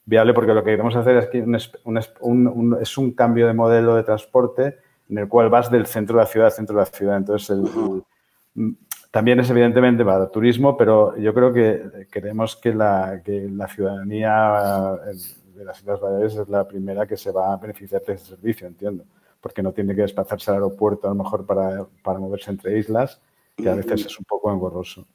viable 0.05 0.33
porque 0.33 0.53
lo 0.53 0.63
que 0.63 0.71
queremos 0.71 0.95
hacer 0.95 1.17
es 1.17 1.27
que 1.27 1.41
un, 1.41 2.77
es 2.79 2.97
un 2.97 3.11
cambio 3.11 3.47
de 3.47 3.53
modelo 3.53 3.95
de 3.95 4.03
transporte 4.03 4.77
en 5.09 5.17
el 5.17 5.27
cual 5.27 5.49
vas 5.49 5.71
del 5.71 5.85
centro 5.85 6.17
de 6.17 6.23
la 6.23 6.27
ciudad 6.27 6.47
al 6.47 6.53
centro 6.53 6.75
de 6.75 6.81
la 6.81 6.85
ciudad. 6.85 7.17
Entonces, 7.17 7.49
el, 7.49 8.03
también 9.11 9.39
es 9.39 9.49
evidentemente 9.49 10.03
para 10.03 10.27
turismo, 10.29 10.77
pero 10.77 11.17
yo 11.17 11.33
creo 11.33 11.53
que 11.53 12.07
queremos 12.11 12.55
que 12.55 12.73
la, 12.73 13.21
que 13.23 13.49
la 13.49 13.67
ciudadanía 13.67 14.99
de 15.55 15.65
las 15.65 15.79
Islas 15.79 15.99
Baleares 15.99 16.35
es 16.35 16.49
la 16.49 16.67
primera 16.67 17.07
que 17.07 17.17
se 17.17 17.31
va 17.31 17.53
a 17.53 17.57
beneficiar 17.57 18.03
de 18.03 18.13
ese 18.13 18.25
servicio, 18.25 18.67
entiendo, 18.67 19.05
porque 19.47 19.63
no 19.63 19.71
tiene 19.71 19.95
que 19.95 20.01
desplazarse 20.01 20.51
al 20.51 20.55
aeropuerto 20.57 21.07
a 21.07 21.11
lo 21.11 21.23
mejor 21.23 21.45
para, 21.45 21.87
para 22.03 22.19
moverse 22.19 22.51
entre 22.51 22.77
islas, 22.77 23.21
que 23.55 23.69
a 23.69 23.75
veces 23.75 24.05
es 24.05 24.19
un 24.19 24.25
poco 24.25 24.51
engorroso. 24.51 25.07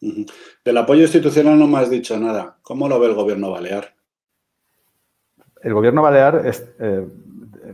Del 0.00 0.78
apoyo 0.78 1.02
institucional 1.02 1.58
no 1.58 1.66
me 1.66 1.78
has 1.78 1.90
dicho 1.90 2.16
nada. 2.16 2.56
¿Cómo 2.62 2.88
lo 2.88 3.00
ve 3.00 3.08
el 3.08 3.14
gobierno 3.14 3.50
balear? 3.50 3.92
El 5.60 5.74
gobierno 5.74 6.02
balear, 6.02 6.46
es, 6.46 6.72
eh, 6.78 7.04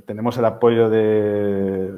tenemos 0.07 0.39
el 0.39 0.47
apoyo 0.47 0.89
de, 0.89 1.93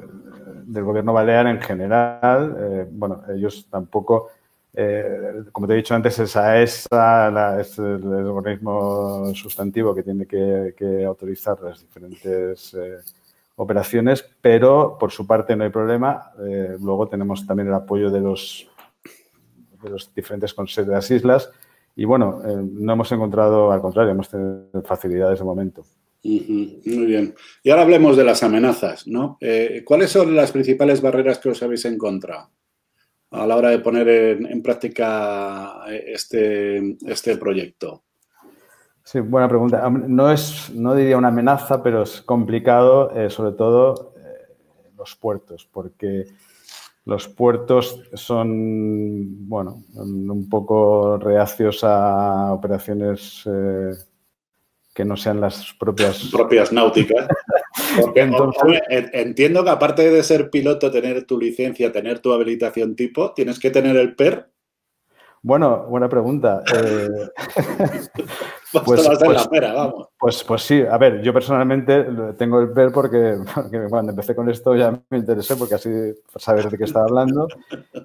del 0.66 0.82
gobierno 0.82 1.12
balear 1.12 1.46
en 1.46 1.60
general, 1.60 2.56
eh, 2.58 2.86
bueno, 2.90 3.22
ellos 3.32 3.68
tampoco, 3.70 4.30
eh, 4.74 5.44
como 5.52 5.68
te 5.68 5.74
he 5.74 5.76
dicho 5.76 5.94
antes, 5.94 6.18
es 6.18 6.34
AESA, 6.34 7.60
es 7.60 7.78
el, 7.78 8.04
organismo 8.04 9.32
sustantivo 9.32 9.94
que 9.94 10.02
tiene 10.02 10.26
que, 10.26 11.04
autorizar 11.06 11.60
las 11.62 11.82
diferentes 11.82 12.76
operaciones, 13.58 14.24
pero 14.40 14.96
por 14.98 15.12
su 15.12 15.26
parte 15.26 15.54
no 15.54 15.64
hay 15.64 15.70
problema. 15.70 16.32
luego 16.80 17.08
tenemos 17.08 17.46
también 17.46 17.68
el 17.68 17.74
apoyo 17.74 18.10
de 18.10 18.20
los, 18.20 18.68
de 19.82 19.90
los 19.90 20.14
diferentes 20.14 20.54
consejos 20.54 20.88
de 20.88 20.94
las 20.94 21.10
islas 21.10 21.50
y 21.94 22.04
bueno, 22.04 22.40
no 22.44 22.92
hemos 22.92 23.10
encontrado, 23.10 23.72
al 23.72 23.80
contrario, 23.80 24.12
hemos 24.12 24.28
tenido 24.28 24.70
facilidades 24.84 25.40
de 25.40 25.44
momento. 25.44 25.84
Muy 26.22 27.06
bien. 27.06 27.34
Y 27.62 27.70
ahora 27.70 27.82
hablemos 27.82 28.16
de 28.16 28.24
las 28.24 28.42
amenazas, 28.42 29.06
¿no? 29.06 29.38
Eh, 29.40 29.82
¿Cuáles 29.84 30.10
son 30.10 30.34
las 30.34 30.52
principales 30.52 31.00
barreras 31.00 31.38
que 31.38 31.48
os 31.48 31.62
habéis 31.62 31.84
encontrado 31.84 32.50
a 33.30 33.46
la 33.46 33.56
hora 33.56 33.70
de 33.70 33.78
poner 33.80 34.08
en, 34.08 34.62
práctica 34.62 35.84
eh, 35.88 36.12
este, 36.14 36.96
este 37.06 37.36
proyecto? 37.36 38.04
Sí, 39.10 39.20
buena 39.20 39.48
pregunta. 39.48 39.88
No 39.88 40.30
es, 40.30 40.68
no 40.74 40.94
diría 40.94 41.16
una 41.16 41.28
amenaza, 41.28 41.82
pero 41.82 42.02
es 42.02 42.20
complicado, 42.20 43.10
eh, 43.16 43.30
sobre 43.30 43.52
todo 43.52 44.12
los 44.98 45.16
puertos, 45.16 45.66
porque 45.72 46.26
los 47.06 47.26
puertos 47.26 48.02
son, 48.12 49.48
bueno, 49.48 49.82
un 49.94 50.46
poco 50.50 51.16
reacios 51.16 51.84
a 51.84 52.52
operaciones 52.52 53.48
que 54.94 55.04
no 55.06 55.16
sean 55.16 55.40
las 55.40 55.72
propias... 55.80 56.28
Propias 56.30 56.70
náuticas. 56.70 57.28
entiendo 58.90 59.64
que 59.64 59.70
aparte 59.70 60.10
de 60.10 60.22
ser 60.22 60.50
piloto, 60.50 60.90
tener 60.90 61.24
tu 61.24 61.38
licencia, 61.38 61.90
tener 61.90 62.18
tu 62.18 62.30
habilitación 62.30 62.94
tipo, 62.94 63.32
tienes 63.32 63.58
que 63.58 63.70
tener 63.70 63.96
el 63.96 64.14
PER. 64.14 64.50
Bueno, 65.42 65.84
buena 65.88 66.08
pregunta. 66.08 66.62
Eh, 66.74 67.08
pues, 68.72 68.84
pues, 68.84 69.18
pues, 69.48 69.72
vamos. 69.72 70.08
Pues, 70.18 70.44
pues, 70.44 70.62
sí, 70.62 70.82
a 70.82 70.98
ver, 70.98 71.22
yo 71.22 71.32
personalmente 71.32 72.04
tengo 72.36 72.60
el 72.60 72.72
PER 72.72 72.90
porque, 72.90 73.36
cuando 73.88 74.10
empecé 74.10 74.34
con 74.34 74.50
esto 74.50 74.74
ya 74.74 75.00
me 75.10 75.18
interesé 75.18 75.54
porque 75.56 75.76
así 75.76 75.90
saber 76.36 76.68
de 76.68 76.76
qué 76.76 76.84
estaba 76.84 77.04
hablando 77.04 77.46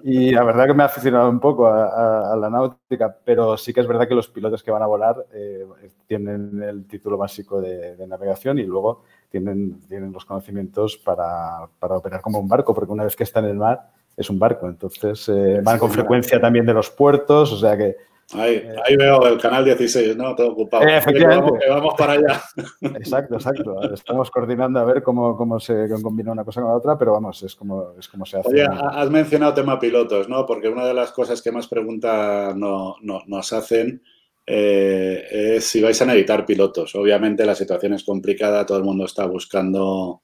y 0.04 0.30
la 0.30 0.44
verdad 0.44 0.66
que 0.66 0.74
me 0.74 0.84
ha 0.84 0.86
aficionado 0.86 1.28
un 1.28 1.40
poco 1.40 1.66
a, 1.66 2.36
la 2.36 2.50
náutica, 2.50 3.16
pero 3.24 3.56
sí 3.56 3.72
que 3.72 3.80
es 3.80 3.86
verdad 3.86 4.06
que 4.06 4.14
los 4.14 4.28
pilotos 4.28 4.62
que 4.62 4.70
van 4.70 4.82
a 4.82 4.86
volar 4.86 5.26
eh, 5.32 5.66
tienen 6.06 6.62
el 6.62 6.86
título 6.86 7.18
básico 7.18 7.60
de, 7.60 7.96
navegación 8.06 8.58
y 8.58 8.64
luego 8.64 9.02
tienen, 9.30 9.80
tienen 9.88 10.12
los 10.12 10.24
conocimientos 10.24 10.98
para, 10.98 11.68
para 11.80 11.96
operar 11.96 12.20
como 12.20 12.38
un 12.38 12.48
barco, 12.48 12.74
porque 12.74 12.92
una 12.92 13.04
vez 13.04 13.16
que 13.16 13.24
están 13.24 13.44
en 13.44 13.52
el 13.52 13.56
mar 13.56 13.90
es 14.16 14.30
un 14.30 14.38
barco. 14.38 14.68
Entonces, 14.68 15.28
eh, 15.28 15.60
van 15.62 15.78
con 15.78 15.90
frecuencia 15.90 16.40
también 16.40 16.66
de 16.66 16.74
los 16.74 16.90
puertos, 16.90 17.52
o 17.52 17.58
sea 17.58 17.76
que... 17.76 17.96
Ahí, 18.32 18.54
eh, 18.54 18.74
ahí 18.86 18.96
veo 18.96 19.26
el 19.26 19.38
canal 19.38 19.64
16, 19.66 20.16
¿no? 20.16 20.34
Todo 20.34 20.52
ocupado. 20.52 20.86
efectivamente. 20.86 21.68
vamos, 21.68 21.94
para 21.96 22.14
allá. 22.14 22.42
Exacto, 22.80 23.34
exacto. 23.34 23.92
Estamos 23.92 24.30
coordinando 24.30 24.80
a 24.80 24.84
ver 24.84 25.02
cómo, 25.02 25.36
cómo 25.36 25.60
se 25.60 25.86
combina 26.02 26.32
una 26.32 26.42
cosa 26.42 26.62
con 26.62 26.70
la 26.70 26.76
otra, 26.76 26.98
pero 26.98 27.12
vamos, 27.12 27.42
es 27.42 27.54
como, 27.54 27.92
es 27.98 28.08
como 28.08 28.24
se 28.24 28.38
hace. 28.38 28.48
Oye, 28.48 28.66
has 28.66 29.10
mencionado 29.10 29.52
tema 29.52 29.78
pilotos, 29.78 30.28
¿no? 30.30 30.46
Porque 30.46 30.68
una 30.68 30.86
de 30.86 30.94
las 30.94 31.12
cosas 31.12 31.42
que 31.42 31.52
más 31.52 31.68
preguntas 31.68 32.56
no, 32.56 32.96
nos 33.02 33.52
hacen 33.52 34.02
eh, 34.46 35.26
es 35.30 35.64
si 35.64 35.82
vais 35.82 36.00
a 36.00 36.06
necesitar 36.06 36.46
pilotos. 36.46 36.94
Obviamente 36.94 37.44
la 37.44 37.54
situación 37.54 37.92
es 37.92 38.04
complicada, 38.04 38.64
todo 38.64 38.78
el 38.78 38.84
mundo 38.84 39.04
está 39.04 39.26
buscando 39.26 40.22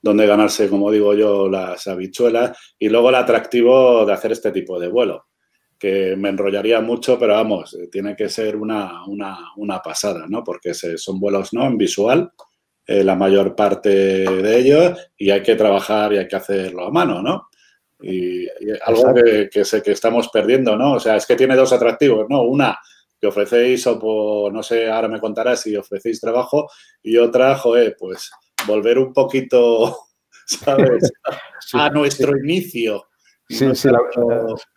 dónde 0.00 0.26
ganarse, 0.26 0.68
como 0.68 0.90
digo 0.90 1.14
yo, 1.14 1.48
las 1.48 1.86
habichuelas 1.86 2.56
y 2.78 2.88
luego 2.88 3.08
el 3.08 3.16
atractivo 3.16 4.04
de 4.06 4.12
hacer 4.12 4.32
este 4.32 4.52
tipo 4.52 4.78
de 4.78 4.88
vuelo, 4.88 5.26
que 5.78 6.16
me 6.16 6.28
enrollaría 6.28 6.80
mucho, 6.80 7.18
pero 7.18 7.34
vamos, 7.34 7.76
tiene 7.90 8.16
que 8.16 8.28
ser 8.28 8.56
una, 8.56 9.04
una, 9.06 9.82
pasada, 9.82 10.26
¿no? 10.28 10.42
Porque 10.44 10.74
son 10.74 11.20
vuelos, 11.20 11.52
¿no? 11.52 11.66
En 11.66 11.76
visual, 11.76 12.32
eh, 12.86 13.04
la 13.04 13.16
mayor 13.16 13.54
parte 13.54 13.88
de 13.88 14.58
ellos, 14.58 14.98
y 15.16 15.30
hay 15.30 15.42
que 15.42 15.56
trabajar 15.56 16.12
y 16.12 16.18
hay 16.18 16.28
que 16.28 16.36
hacerlo 16.36 16.86
a 16.86 16.90
mano, 16.90 17.22
¿no? 17.22 17.48
Y, 18.00 18.46
algo 18.84 19.12
que, 19.50 19.64
sé 19.64 19.82
que 19.82 19.92
estamos 19.92 20.28
perdiendo, 20.28 20.76
¿no? 20.76 20.94
O 20.94 21.00
sea, 21.00 21.16
es 21.16 21.26
que 21.26 21.36
tiene 21.36 21.56
dos 21.56 21.72
atractivos, 21.72 22.26
¿no? 22.28 22.42
Una, 22.42 22.78
que 23.20 23.26
ofrecéis, 23.26 23.86
o 23.88 23.98
por, 23.98 24.52
no 24.52 24.62
sé, 24.62 24.88
ahora 24.88 25.08
me 25.08 25.20
contarás 25.20 25.62
si 25.62 25.76
ofrecéis 25.76 26.20
trabajo, 26.20 26.68
y 27.02 27.16
otra, 27.16 27.56
joder, 27.56 27.96
pues 27.98 28.30
volver 28.68 28.98
un 28.98 29.12
poquito, 29.12 29.96
¿sabes? 30.46 31.10
A 31.72 31.90
nuestro 31.90 32.36
inicio. 32.38 33.04
Sí, 33.48 33.74
sí, 33.74 33.88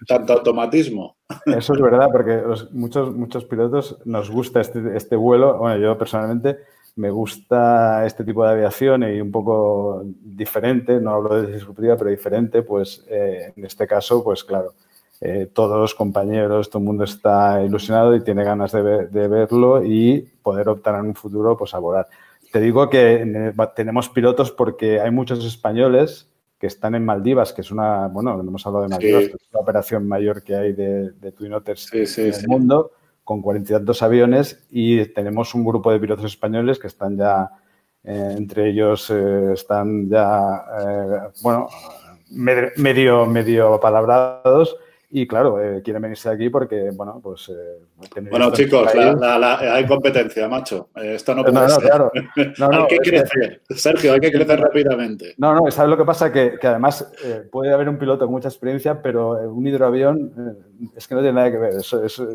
tanto 0.07 0.31
automatismo. 0.31 1.17
Eso 1.45 1.73
es 1.73 1.81
verdad, 1.81 2.07
porque 2.09 2.41
muchos, 2.71 3.13
muchos 3.13 3.43
pilotos 3.43 3.97
nos 4.05 4.31
gusta 4.31 4.61
este, 4.61 4.95
este 4.95 5.17
vuelo. 5.17 5.57
Bueno, 5.57 5.77
yo 5.77 5.97
personalmente 5.97 6.59
me 6.95 7.09
gusta 7.09 8.05
este 8.05 8.23
tipo 8.23 8.45
de 8.45 8.51
aviación 8.51 9.03
y 9.03 9.19
un 9.19 9.31
poco 9.31 10.03
diferente, 10.05 10.99
no 10.99 11.11
hablo 11.11 11.41
de 11.41 11.53
disruptiva, 11.53 11.97
pero 11.97 12.09
diferente, 12.09 12.63
pues 12.63 13.05
eh, 13.09 13.53
en 13.55 13.65
este 13.65 13.87
caso, 13.87 14.23
pues 14.23 14.43
claro, 14.43 14.73
eh, 15.19 15.49
todos 15.53 15.77
los 15.77 15.93
compañeros, 15.93 16.69
todo 16.69 16.79
el 16.79 16.85
mundo 16.85 17.03
está 17.03 17.61
ilusionado 17.61 18.15
y 18.15 18.23
tiene 18.23 18.43
ganas 18.43 18.71
de, 18.71 18.81
verlo 18.81 19.83
y 19.83 20.21
poder 20.41 20.67
optar 20.69 20.95
en 20.95 21.07
un 21.07 21.15
futuro 21.15 21.55
pues 21.55 21.73
a 21.73 21.79
volar. 21.79 22.07
Te 22.51 22.59
digo 22.59 22.89
que 22.89 23.53
tenemos 23.75 24.09
pilotos 24.09 24.51
porque 24.51 24.99
hay 24.99 25.11
muchos 25.11 25.45
españoles 25.45 26.29
que 26.59 26.67
están 26.67 26.93
en 26.95 27.03
Maldivas, 27.03 27.53
que 27.53 27.61
es 27.61 27.71
una, 27.71 28.07
bueno, 28.07 28.35
no 28.37 28.49
hemos 28.49 28.65
hablado 28.67 28.83
de 28.83 28.89
Maldivas, 28.89 29.23
es 29.23 29.49
la 29.51 29.59
operación 29.59 30.07
mayor 30.07 30.43
que 30.43 30.55
hay 30.55 30.73
de, 30.73 31.11
de 31.11 31.31
Twin 31.31 31.53
Otters 31.53 31.91
en 31.93 32.33
el 32.33 32.47
mundo 32.47 32.91
con 33.23 33.41
cuarenta 33.41 33.71
y 33.71 33.75
tantos 33.77 34.03
aviones 34.03 34.67
y 34.69 35.05
tenemos 35.05 35.55
un 35.55 35.63
grupo 35.63 35.91
de 35.91 35.99
pilotos 35.99 36.25
españoles 36.25 36.79
que 36.79 36.87
están 36.87 37.17
ya, 37.17 37.49
eh, 38.03 38.35
entre 38.37 38.69
ellos 38.69 39.09
eh, 39.09 39.53
están 39.53 40.09
ya, 40.09 40.65
eh, 40.79 41.31
bueno, 41.41 41.67
medio, 42.29 43.25
medio 43.25 43.79
palabrados 43.79 44.77
y 45.13 45.27
claro, 45.27 45.61
eh, 45.61 45.81
quieren 45.83 46.01
venirse 46.01 46.29
aquí 46.29 46.49
porque, 46.49 46.89
bueno, 46.93 47.19
pues... 47.21 47.49
Eh, 47.49 48.21
bueno, 48.29 48.49
chicos, 48.53 48.89
hay 48.95 49.85
competencia, 49.85 50.47
macho. 50.47 50.89
Eh, 50.95 51.15
esto 51.15 51.35
no 51.35 51.43
puede 51.43 51.69
ser. 51.69 51.81
Claro. 51.83 52.11
hay 52.71 52.87
que 52.87 52.97
crecer, 52.97 53.61
Sergio, 53.71 54.13
hay 54.13 54.21
que 54.21 54.31
crecer 54.31 54.61
rápidamente. 54.61 55.35
No, 55.37 55.53
no, 55.53 55.69
¿sabes 55.69 55.89
lo 55.89 55.97
que 55.97 56.05
pasa? 56.05 56.31
Que, 56.31 56.57
que 56.59 56.67
además 56.67 57.11
puede 57.51 57.73
haber 57.73 57.89
un 57.89 57.97
piloto 57.97 58.25
con 58.25 58.33
mucha 58.33 58.47
experiencia, 58.47 59.01
pero 59.01 59.31
un 59.31 59.67
hidroavión 59.67 60.55
es 60.95 61.05
que 61.07 61.15
no 61.15 61.21
tiene 61.21 61.35
nada 61.35 61.51
que 61.51 61.57
ver. 61.57 61.73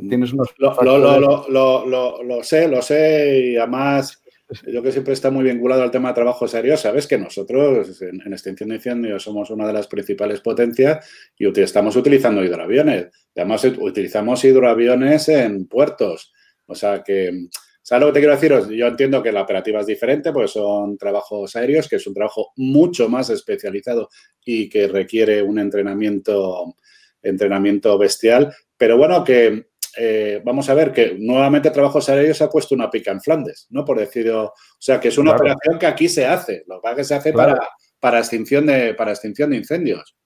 tienes 0.06 0.34
unos... 0.34 0.54
Lo, 0.58 0.74
lo, 0.82 1.48
lo, 1.48 2.22
lo, 2.22 2.42
sé, 2.42 2.68
lo 2.68 2.82
sé 2.82 3.52
y 3.52 3.56
además 3.56 4.22
yo 4.66 4.82
que 4.82 4.92
siempre 4.92 5.12
está 5.12 5.30
muy 5.30 5.44
vinculado 5.44 5.82
al 5.82 5.90
tema 5.90 6.08
de 6.08 6.14
trabajo 6.14 6.46
serio, 6.46 6.76
sabes 6.76 7.06
que 7.06 7.18
nosotros 7.18 8.00
en, 8.02 8.32
extinción 8.32 8.68
de 8.68 8.76
incendios 8.76 9.22
somos 9.22 9.50
una 9.50 9.66
de 9.66 9.72
las 9.72 9.88
principales 9.88 10.40
potencias 10.40 11.06
y 11.36 11.48
estamos 11.60 11.96
utilizando 11.96 12.44
hidroaviones. 12.44 13.08
Además, 13.34 13.64
utilizamos 13.64 14.44
hidroaviones 14.44 15.28
en 15.28 15.66
puertos. 15.66 16.32
O 16.66 16.74
sea 16.74 17.02
que, 17.02 17.48
¿sabes 17.82 18.00
lo 18.00 18.06
que 18.08 18.12
te 18.14 18.26
quiero 18.26 18.34
decir? 18.34 18.76
Yo 18.76 18.86
entiendo 18.86 19.22
que 19.22 19.32
la 19.32 19.42
operativa 19.42 19.80
es 19.80 19.86
diferente, 19.86 20.32
porque 20.32 20.48
son 20.48 20.96
trabajos 20.96 21.54
aéreos, 21.56 21.88
que 21.88 21.96
es 21.96 22.06
un 22.06 22.14
trabajo 22.14 22.52
mucho 22.56 23.08
más 23.08 23.30
especializado 23.30 24.08
y 24.44 24.68
que 24.68 24.86
requiere 24.86 25.42
un 25.42 25.58
entrenamiento, 25.58 26.76
entrenamiento 27.22 27.98
bestial. 27.98 28.54
Pero 28.76 28.96
bueno, 28.96 29.24
que 29.24 29.66
eh, 29.96 30.42
vamos 30.44 30.68
a 30.68 30.74
ver 30.74 30.92
que 30.92 31.16
nuevamente 31.18 31.70
Trabajos 31.70 32.08
Aéreos 32.08 32.40
ha 32.42 32.50
puesto 32.50 32.74
una 32.74 32.90
pica 32.90 33.10
en 33.10 33.20
Flandes, 33.20 33.66
¿no? 33.70 33.84
Por 33.84 33.98
decirlo, 33.98 34.44
o 34.46 34.52
sea, 34.78 35.00
que 35.00 35.08
es 35.08 35.18
una 35.18 35.32
operación 35.32 35.78
que 35.78 35.86
aquí 35.86 36.08
se 36.08 36.26
hace, 36.26 36.64
lo 36.66 36.80
que 36.94 37.04
se 37.04 37.14
hace 37.14 37.32
para, 37.32 37.58
para, 37.98 38.18
extinción 38.18 38.66
de, 38.66 38.94
para 38.94 39.12
extinción 39.12 39.50
de 39.50 39.56
incendios. 39.56 40.16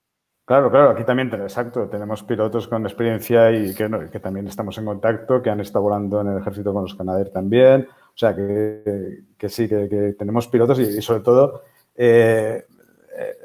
Claro, 0.45 0.69
claro, 0.69 0.91
aquí 0.91 1.05
también, 1.05 1.33
exacto, 1.33 1.89
tenemos 1.89 2.25
pilotos 2.25 2.67
con 2.67 2.85
experiencia 2.85 3.53
y 3.53 3.73
que, 3.73 3.89
que, 4.11 4.19
también 4.19 4.49
estamos 4.49 4.77
en 4.79 4.85
contacto, 4.85 5.41
que 5.41 5.49
han 5.49 5.61
estado 5.61 5.85
volando 5.85 6.21
en 6.23 6.27
el 6.27 6.39
ejército 6.39 6.73
con 6.73 6.83
los 6.83 6.97
Canadair 6.97 7.31
también, 7.31 7.87
o 7.89 8.17
sea, 8.17 8.35
que, 8.35 9.21
que 9.39 9.49
sí, 9.49 9.69
que, 9.69 10.17
tenemos 10.19 10.49
pilotos 10.49 10.81
y, 10.81 11.01
sobre 11.01 11.21
todo 11.21 11.63
eh, 11.95 12.65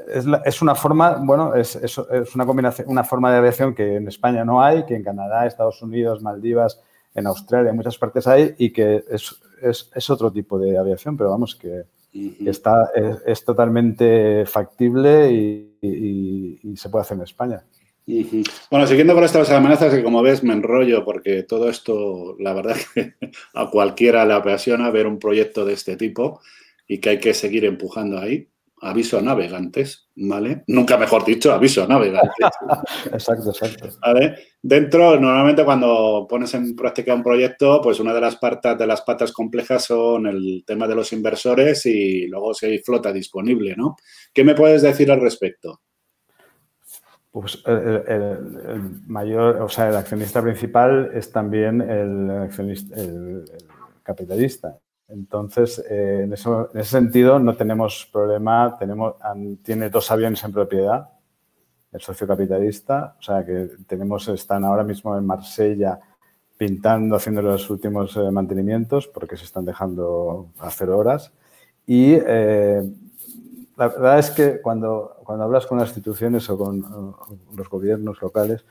es, 0.08 0.62
una 0.62 0.76
forma, 0.76 1.18
bueno, 1.22 1.56
es, 1.56 1.98
una 2.36 2.46
combinación, 2.46 2.89
una 2.89 3.04
forma 3.04 3.32
de 3.32 3.38
aviación 3.38 3.74
que 3.74 3.96
en 3.96 4.08
España 4.08 4.46
no 4.46 4.62
hay, 4.62 4.86
que 4.86 4.96
en 4.96 5.04
Canadá, 5.04 5.46
Estados 5.46 5.82
Unidos, 5.82 6.22
Maldivas, 6.22 6.82
en 7.13 7.28
Australia, 7.28 7.70
en 7.70 7.76
muchas 7.76 7.98
partes 7.98 8.28
hay 8.28 8.56
y 8.58 8.72
que 8.72 9.04
es, 9.10 10.10
otro 10.10 10.32
tipo 10.32 10.60
de 10.60 10.78
aviación, 10.78 11.18
pero 11.18 11.30
vamos, 11.30 11.56
que, 11.56 11.84
está, 12.46 12.91
es, 13.26 13.44
totalmente 13.44 14.46
factible 14.46 15.32
y, 15.32 16.76
se 16.76 16.89
puede 16.89 17.04
hacer 17.04 17.18
en 17.18 17.24
España. 17.24 17.63
Bueno, 18.70 18.86
siguiendo 18.86 19.15
con 19.15 19.24
estas 19.24 19.50
amenazas, 19.50 19.94
que 19.94 20.04
como 20.04 20.22
ves 20.22 20.44
me 20.44 20.54
enrollo 20.54 21.04
porque 21.04 21.44
todo 21.44 21.70
esto, 21.70 22.36
la 22.39 22.54
verdad 22.54 22.76
que 22.94 23.15
a 23.54 23.70
cualquiera 23.70 24.26
le 24.26 24.34
apasiona 24.34 24.91
ver 24.91 25.08
un 25.08 25.18
proyecto 25.18 25.65
de 25.65 25.74
este 25.74 25.96
tipo 25.96 26.41
y 26.88 27.00
que 27.00 27.10
hay 27.10 27.20
que 27.20 27.34
seguir 27.34 27.65
empujando 27.65 28.20
ahí 28.20 28.48
aviso 28.86 29.17
a 29.17 29.21
navegantes, 29.21 30.10
¿vale? 30.15 30.63
Nunca 30.67 30.98
mejor 30.98 31.26
dicho, 31.26 31.52
aviso 31.54 31.84
a 31.84 31.88
navegantes. 31.88 32.34
exacto, 33.12 33.50
exacto. 33.50 33.89
¿Vale? 34.02 34.36
Dentro, 34.62 35.19
normalmente 35.19 35.65
cuando 35.65 36.26
pones 36.30 36.54
en 36.54 36.76
práctica 36.76 37.13
un 37.13 37.24
proyecto, 37.24 37.82
pues 37.82 38.00
una 38.00 38.13
de 38.13 38.21
las 38.21 38.36
patas 38.38 38.78
de 38.78 38.88
las 38.88 39.02
patas 39.02 39.32
complejas 39.32 39.86
son 39.86 40.28
el 40.28 40.63
tema 40.65 40.88
de 40.88 40.95
los 40.95 41.12
inversores 41.13 41.86
y 41.86 42.28
luego 42.28 42.54
si 42.54 42.67
hay 42.67 42.80
flota 42.80 43.12
disponible, 43.12 43.76
¿no? 43.76 43.95
¿Qué 44.34 44.43
me 44.43 44.56
puedes 44.56 44.82
decir 44.82 45.12
al 45.12 45.21
respecto? 45.21 45.82
Pues 47.32 47.62
el, 47.65 49.02
mayor, 49.08 49.62
o 49.62 49.67
sea, 49.67 49.89
el 49.89 49.95
accionista 49.95 50.41
principal 50.41 51.12
es 51.13 51.32
también 51.32 51.82
el 51.82 52.30
accionista, 52.30 52.95
el 52.95 53.43
capitalista. 54.04 54.80
Entonces, 55.08 55.84
eh, 55.89 56.22
en, 56.24 56.34
ese 56.34 56.84
sentido, 56.84 57.39
no 57.39 57.56
tenemos 57.56 58.10
problema. 58.12 58.76
Tenemos, 58.80 59.15
tiene 59.63 59.89
dos 59.89 60.10
aviones 60.12 60.44
en 60.44 60.52
propiedad, 60.52 61.10
el 61.91 62.02
socio 62.02 62.28
capitalista. 62.28 63.15
O 63.20 63.22
sea, 63.22 63.46
que 63.46 63.70
tenemos, 63.88 64.28
están 64.28 64.65
ahora 64.65 64.84
mismo 64.84 65.18
en 65.18 65.26
Marsella 65.26 66.00
pintando, 66.58 67.15
haciendo 67.15 67.41
los 67.41 67.70
últimos 67.70 68.15
eh, 68.15 68.32
mantenimientos 68.32 69.08
porque 69.08 69.36
se 69.38 69.44
están 69.44 69.65
dejando 69.65 70.50
a 70.60 70.72
cero 70.72 70.98
horas. 70.98 71.32
Y 71.86 72.13
eh, 72.13 72.84
la 73.78 73.88
verdad 73.89 74.20
es 74.20 74.32
que 74.32 74.62
cuando, 74.62 75.18
cuando 75.24 75.44
hablas 75.44 75.68
con 75.68 75.78
las 75.78 75.89
instituciones 75.89 76.50
o 76.50 76.58
con 76.58 77.15
los 77.56 77.70
gobiernos 77.70 78.22
locales, 78.22 78.65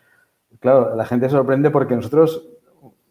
claro, 0.60 0.96
la 0.96 1.04
gente 1.04 1.26
se 1.26 1.32
sorprende 1.32 1.70
porque 1.70 1.94
nosotros 1.94 2.48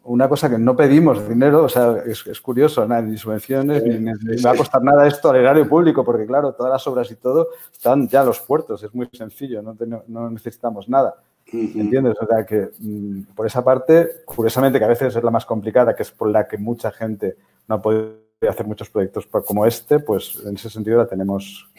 una 0.04 0.28
cosa 0.28 0.50
que 0.50 0.58
no 0.58 0.76
pedimos 0.76 1.28
dinero, 1.28 1.64
o 1.64 1.70
sea, 1.70 2.04
es, 2.06 2.42
curioso, 2.42 2.86
ni 2.88 3.18
subvenciones, 3.18 3.84
ni, 3.84 4.42
va 4.42 4.52
a 4.52 4.58
costar 4.58 4.84
nada 4.84 5.08
esto 5.08 5.30
al 5.30 5.38
erario 5.38 5.68
público, 5.68 6.04
porque 6.04 6.26
claro, 6.26 6.54
todas 6.54 6.72
las 6.72 6.86
obras 6.88 7.10
y 7.12 7.16
todo 7.16 7.48
están 7.72 8.08
ya 8.08 8.24
los 8.24 8.40
puertos, 8.42 8.84
es 8.84 8.94
muy 8.94 9.08
sencillo, 9.14 9.62
no, 9.62 9.76
no 10.08 10.30
necesitamos 10.30 10.90
nada. 10.90 11.16
¿Entiendes? 11.54 12.16
O 12.20 12.26
sea, 12.26 12.46
que 12.46 12.72
mm, 12.80 13.34
por 13.36 13.46
esa 13.46 13.64
parte, 13.64 14.24
curiosamente, 14.26 14.80
que 14.80 14.86
a 14.86 14.90
veces 14.90 15.16
es 15.16 15.24
la 15.24 15.32
más 15.32 15.46
complicada, 15.46 15.96
que 15.96 16.04
es 16.04 16.12
por 16.12 16.30
la 16.30 16.48
que 16.48 16.58
mucha 16.58 16.92
gente 16.92 17.36
no 17.68 17.76
ha 17.76 17.82
podido 17.82 18.18
hacer 18.50 18.66
muchos 18.66 18.90
proyectos 18.90 19.28
como 19.46 19.66
este, 19.66 20.00
pues 20.00 20.42
en 20.46 20.56
ese 20.56 20.70
sentido 20.70 20.98
la 20.98 21.08
tenemos 21.08 21.70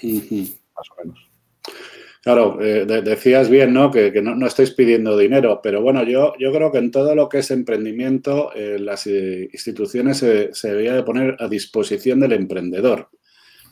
más 0.76 0.90
o 0.90 1.02
menos. 1.02 1.34
Claro, 2.24 2.58
eh, 2.62 2.87
decías 2.87 3.50
bien, 3.50 3.74
¿no? 3.74 3.90
Que, 3.90 4.10
no, 4.22 4.46
estáis 4.46 4.70
pidiendo 4.70 5.18
dinero, 5.18 5.60
pero 5.62 5.82
bueno, 5.82 6.02
yo, 6.04 6.32
creo 6.38 6.72
que 6.72 6.78
en 6.78 6.90
todo 6.90 7.14
lo 7.14 7.28
que 7.28 7.40
es 7.40 7.50
emprendimiento, 7.50 8.50
eh, 8.54 8.78
las 8.78 9.06
eh, 9.06 9.46
instituciones 9.52 10.16
se, 10.20 10.50
debería 10.62 10.94
de 10.94 11.02
poner 11.02 11.37
a 11.38 11.48
disposición 11.48 12.20
del 12.20 12.32
emprendedor, 12.32 13.10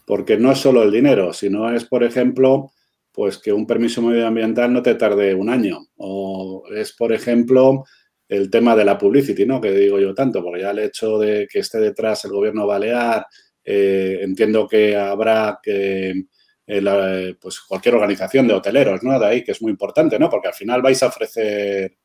porque 0.06 0.36
no 0.36 0.52
es 0.52 0.58
solo 0.58 0.82
el 0.82 0.92
dinero, 0.92 1.32
sino 1.32 1.74
es, 1.74 1.86
por 1.86 2.04
ejemplo, 2.04 2.72
pues 3.10 3.38
que 3.38 3.54
un 3.54 3.66
permiso 3.66 4.02
medioambiental 4.02 4.70
no 4.70 4.82
te 4.82 4.96
tarde 4.96 5.34
un 5.34 5.48
año, 5.48 5.86
o 5.96 6.64
es, 6.76 6.92
por 6.92 7.14
ejemplo, 7.14 7.84
el 8.28 8.50
tema 8.50 8.76
de 8.76 8.84
la 8.84 8.98
publicity, 8.98 9.46
¿no? 9.46 9.62
Que 9.62 9.72
digo 9.72 9.98
yo 9.98 10.12
tanto, 10.12 10.42
porque 10.44 10.60
ya 10.60 10.72
el 10.72 10.80
hecho 10.80 11.18
de 11.18 11.48
que 11.50 11.60
esté 11.60 11.78
detrás 11.80 12.26
el 12.26 12.32
gobierno 12.32 12.66
balear, 12.66 13.24
entiendo 13.64 14.68
que 14.68 14.94
habrá 14.94 15.58
que 15.62 16.24
pues 16.66 17.60
cualquier 17.60 17.94
organización 17.96 18.46
de 18.48 18.54
hoteleros, 18.54 19.02
¿no? 19.02 19.18
De 19.18 19.26
ahí, 19.26 19.44
que 19.44 19.52
es 19.52 19.62
muy 19.62 19.70
importante, 19.70 20.18
¿no? 20.18 20.30
Porque 20.30 20.48
al 20.48 20.54
final 20.54 20.82
vais 20.82 21.02
a 21.02 21.08
ofrecer 21.08 21.96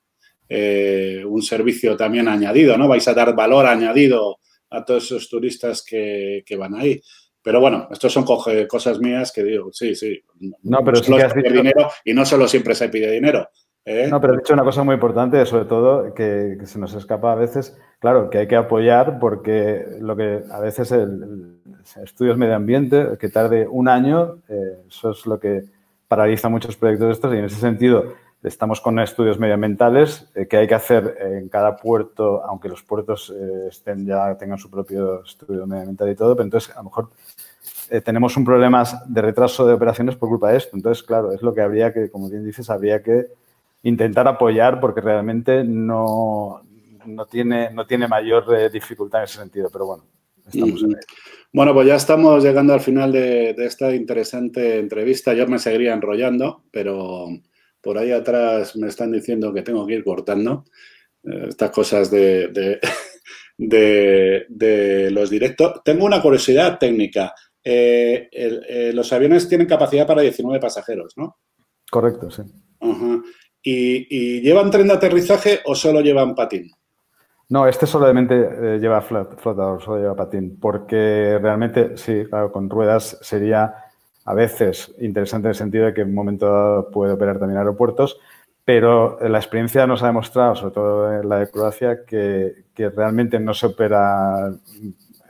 eh, 0.50 1.24
un 1.26 1.42
servicio 1.42 1.98
también 1.98 2.28
añadido, 2.28 2.78
¿no? 2.78 2.88
Vais 2.88 3.08
a 3.08 3.14
dar 3.14 3.36
valor 3.36 3.66
añadido 3.66 4.40
a 4.70 4.84
todos 4.84 5.06
esos 5.06 5.30
turistas 5.30 5.84
que, 5.84 6.44
van 6.58 6.76
ahí. 6.76 7.02
Pero 7.42 7.60
bueno, 7.62 7.88
estos 7.92 8.12
son 8.12 8.26
cosas 8.26 9.00
mías 9.00 9.32
que 9.32 9.44
digo, 9.44 9.72
sí, 9.72 9.96
sí. 9.96 10.22
No, 10.64 10.80
pero 10.84 10.98
sí 10.98 11.12
que 11.14 11.50
dinero 11.50 11.90
y 12.04 12.14
no 12.14 12.26
solo 12.26 12.48
siempre 12.48 12.76
se 12.76 12.90
pide 12.90 13.12
dinero. 13.12 13.50
¿eh? 13.86 14.08
No, 14.10 14.20
pero 14.20 14.34
he 14.34 14.38
dicho 14.38 14.54
una 14.54 14.64
cosa 14.64 14.84
muy 14.84 14.96
importante, 14.96 15.46
sobre 15.46 15.66
todo 15.66 16.14
que, 16.14 16.58
se 16.66 16.80
nos 16.80 16.94
escapa 16.94 17.32
a 17.32 17.36
veces, 17.36 17.78
claro, 18.00 18.30
que 18.30 18.40
hay 18.40 18.48
que 18.48 18.58
apoyar 18.58 19.18
porque 19.20 19.86
lo 20.02 20.18
que 20.18 20.42
a 20.52 20.60
veces 20.60 20.92
el, 20.92 21.62
estudios 21.96 22.38
medio 22.38 22.56
ambiente, 22.56 23.18
que 23.20 23.30
tarde 23.30 23.68
un 23.70 23.88
año, 23.88 24.38
eh, 24.50 24.84
eso 24.88 25.12
es 25.12 25.26
lo 25.26 25.40
que 25.40 25.64
paraliza 26.08 26.50
muchos 26.50 26.76
proyectos 26.76 27.08
de 27.08 27.14
estos 27.14 27.34
y 27.34 27.38
en 27.38 27.46
ese 27.46 27.60
sentido 27.60 28.14
estamos 28.44 28.80
con 28.80 29.00
estudios 29.00 29.40
medioambientales 29.40 30.30
eh, 30.36 30.48
que 30.48 30.58
hay 30.58 30.68
que 30.68 30.76
hacer 30.76 31.18
en 31.20 31.50
cada 31.50 31.76
puerto, 31.76 32.44
aunque 32.44 32.70
los 32.70 32.84
puertos 32.84 33.34
eh, 33.36 33.68
estén 33.70 34.06
ya 34.06 34.38
tengan 34.38 34.58
su 34.58 34.70
propio 34.70 35.24
estudio 35.24 35.66
medioambiental 35.66 36.10
y 36.10 36.16
todo, 36.16 36.36
pero 36.36 36.46
entonces 36.46 36.74
a 36.76 36.80
lo 36.80 36.86
mejor 36.86 37.10
tenemos 38.04 38.36
un 38.36 38.44
problema 38.44 38.84
de 39.06 39.22
retraso 39.22 39.66
de 39.66 39.74
operaciones 39.74 40.18
por 40.18 40.28
culpa 40.28 40.52
de 40.52 40.58
esto. 40.58 40.76
Entonces, 40.76 41.02
claro, 41.04 41.32
es 41.32 41.42
lo 41.42 41.54
que 41.54 41.62
habría 41.62 41.94
que, 41.94 42.12
como 42.12 42.30
bien 42.30 42.44
dices, 42.44 42.70
habría 42.70 43.02
que 43.02 43.28
intentar 43.84 44.28
apoyar 44.28 44.82
porque 44.82 45.00
realmente 45.00 45.64
no, 45.64 46.64
no, 47.06 47.26
tiene, 47.28 47.70
no 47.72 47.88
tiene 47.88 48.10
mayor 48.10 48.70
dificultad 48.70 49.22
en 49.22 49.24
ese 49.24 49.40
sentido, 49.40 49.70
pero 49.72 49.86
bueno. 49.86 50.04
Estamos 50.48 50.84
en 50.84 50.96
Bueno, 51.54 51.74
pues 51.74 51.88
ya 51.88 51.96
estamos 51.96 52.44
llegando 52.44 52.74
al 52.74 52.82
final 52.82 53.12
de, 53.12 53.54
de 53.54 53.66
esta 53.66 53.94
interesante 53.94 54.80
entrevista. 54.80 55.34
Yo 55.34 55.48
me 55.48 55.60
seguiría 55.60 55.94
enrollando, 55.94 56.64
pero 56.72 57.28
por 57.82 57.98
ahí 57.98 58.12
atrás 58.12 58.76
me 58.76 58.88
están 58.88 59.12
diciendo 59.12 59.54
que 59.54 59.62
tengo 59.62 59.88
que 59.88 59.94
ir 59.94 60.04
cortando 60.04 60.66
eh, 61.24 61.46
estas 61.50 61.72
cosas 61.72 62.12
de, 62.12 62.80
de, 63.58 65.10
los 65.12 65.30
directos. 65.30 65.82
Tengo 65.84 66.06
una 66.06 66.22
curiosidad 66.22 66.78
técnica. 66.78 67.34
Eh, 67.64 68.30
eh, 68.32 68.92
los 68.94 69.12
aviones 69.14 69.48
tienen 69.48 69.68
capacidad 69.68 70.06
para 70.08 70.22
19 70.22 70.60
pasajeros, 70.60 71.14
¿no? 71.18 71.38
Correcto, 71.90 72.30
sí. 72.30 72.44
¿Y, 73.64 74.42
llevan 74.42 74.72
tren 74.72 74.88
de 74.88 74.94
aterrizaje 74.94 75.60
o 75.66 75.76
solo 75.76 76.02
llevan 76.02 76.36
patín? 76.36 76.70
No, 77.50 77.66
este 77.68 77.88
solamente 77.88 78.80
lleva 78.80 79.02
flotador, 79.02 79.82
solo 79.82 80.02
lleva 80.02 80.16
patín, 80.16 80.58
porque 80.60 81.40
realmente, 81.42 81.96
sí, 81.96 82.26
claro, 82.30 82.52
con 82.52 82.70
ruedas 82.70 83.18
sería 83.22 83.74
a 84.26 84.34
veces 84.34 84.94
interesante 85.00 85.48
en 85.48 85.52
el 85.52 85.56
sentido 85.56 85.86
de 85.86 85.94
que 85.94 86.02
en 86.02 86.10
un 86.10 86.16
momento 86.16 86.90
puede 86.92 87.14
operar 87.14 87.40
también 87.40 87.58
aeropuertos, 87.58 88.20
pero 88.66 89.18
la 89.22 89.38
experiencia 89.38 89.88
nos 89.88 90.04
ha 90.04 90.08
demostrado, 90.08 90.54
sobre 90.56 90.74
todo 90.74 91.22
en 91.22 91.30
la 91.30 91.40
de 91.40 91.50
Croacia, 91.50 92.04
que, 92.06 92.66
realmente 92.76 93.40
no 93.40 93.54
se 93.54 93.68
opera 93.68 94.54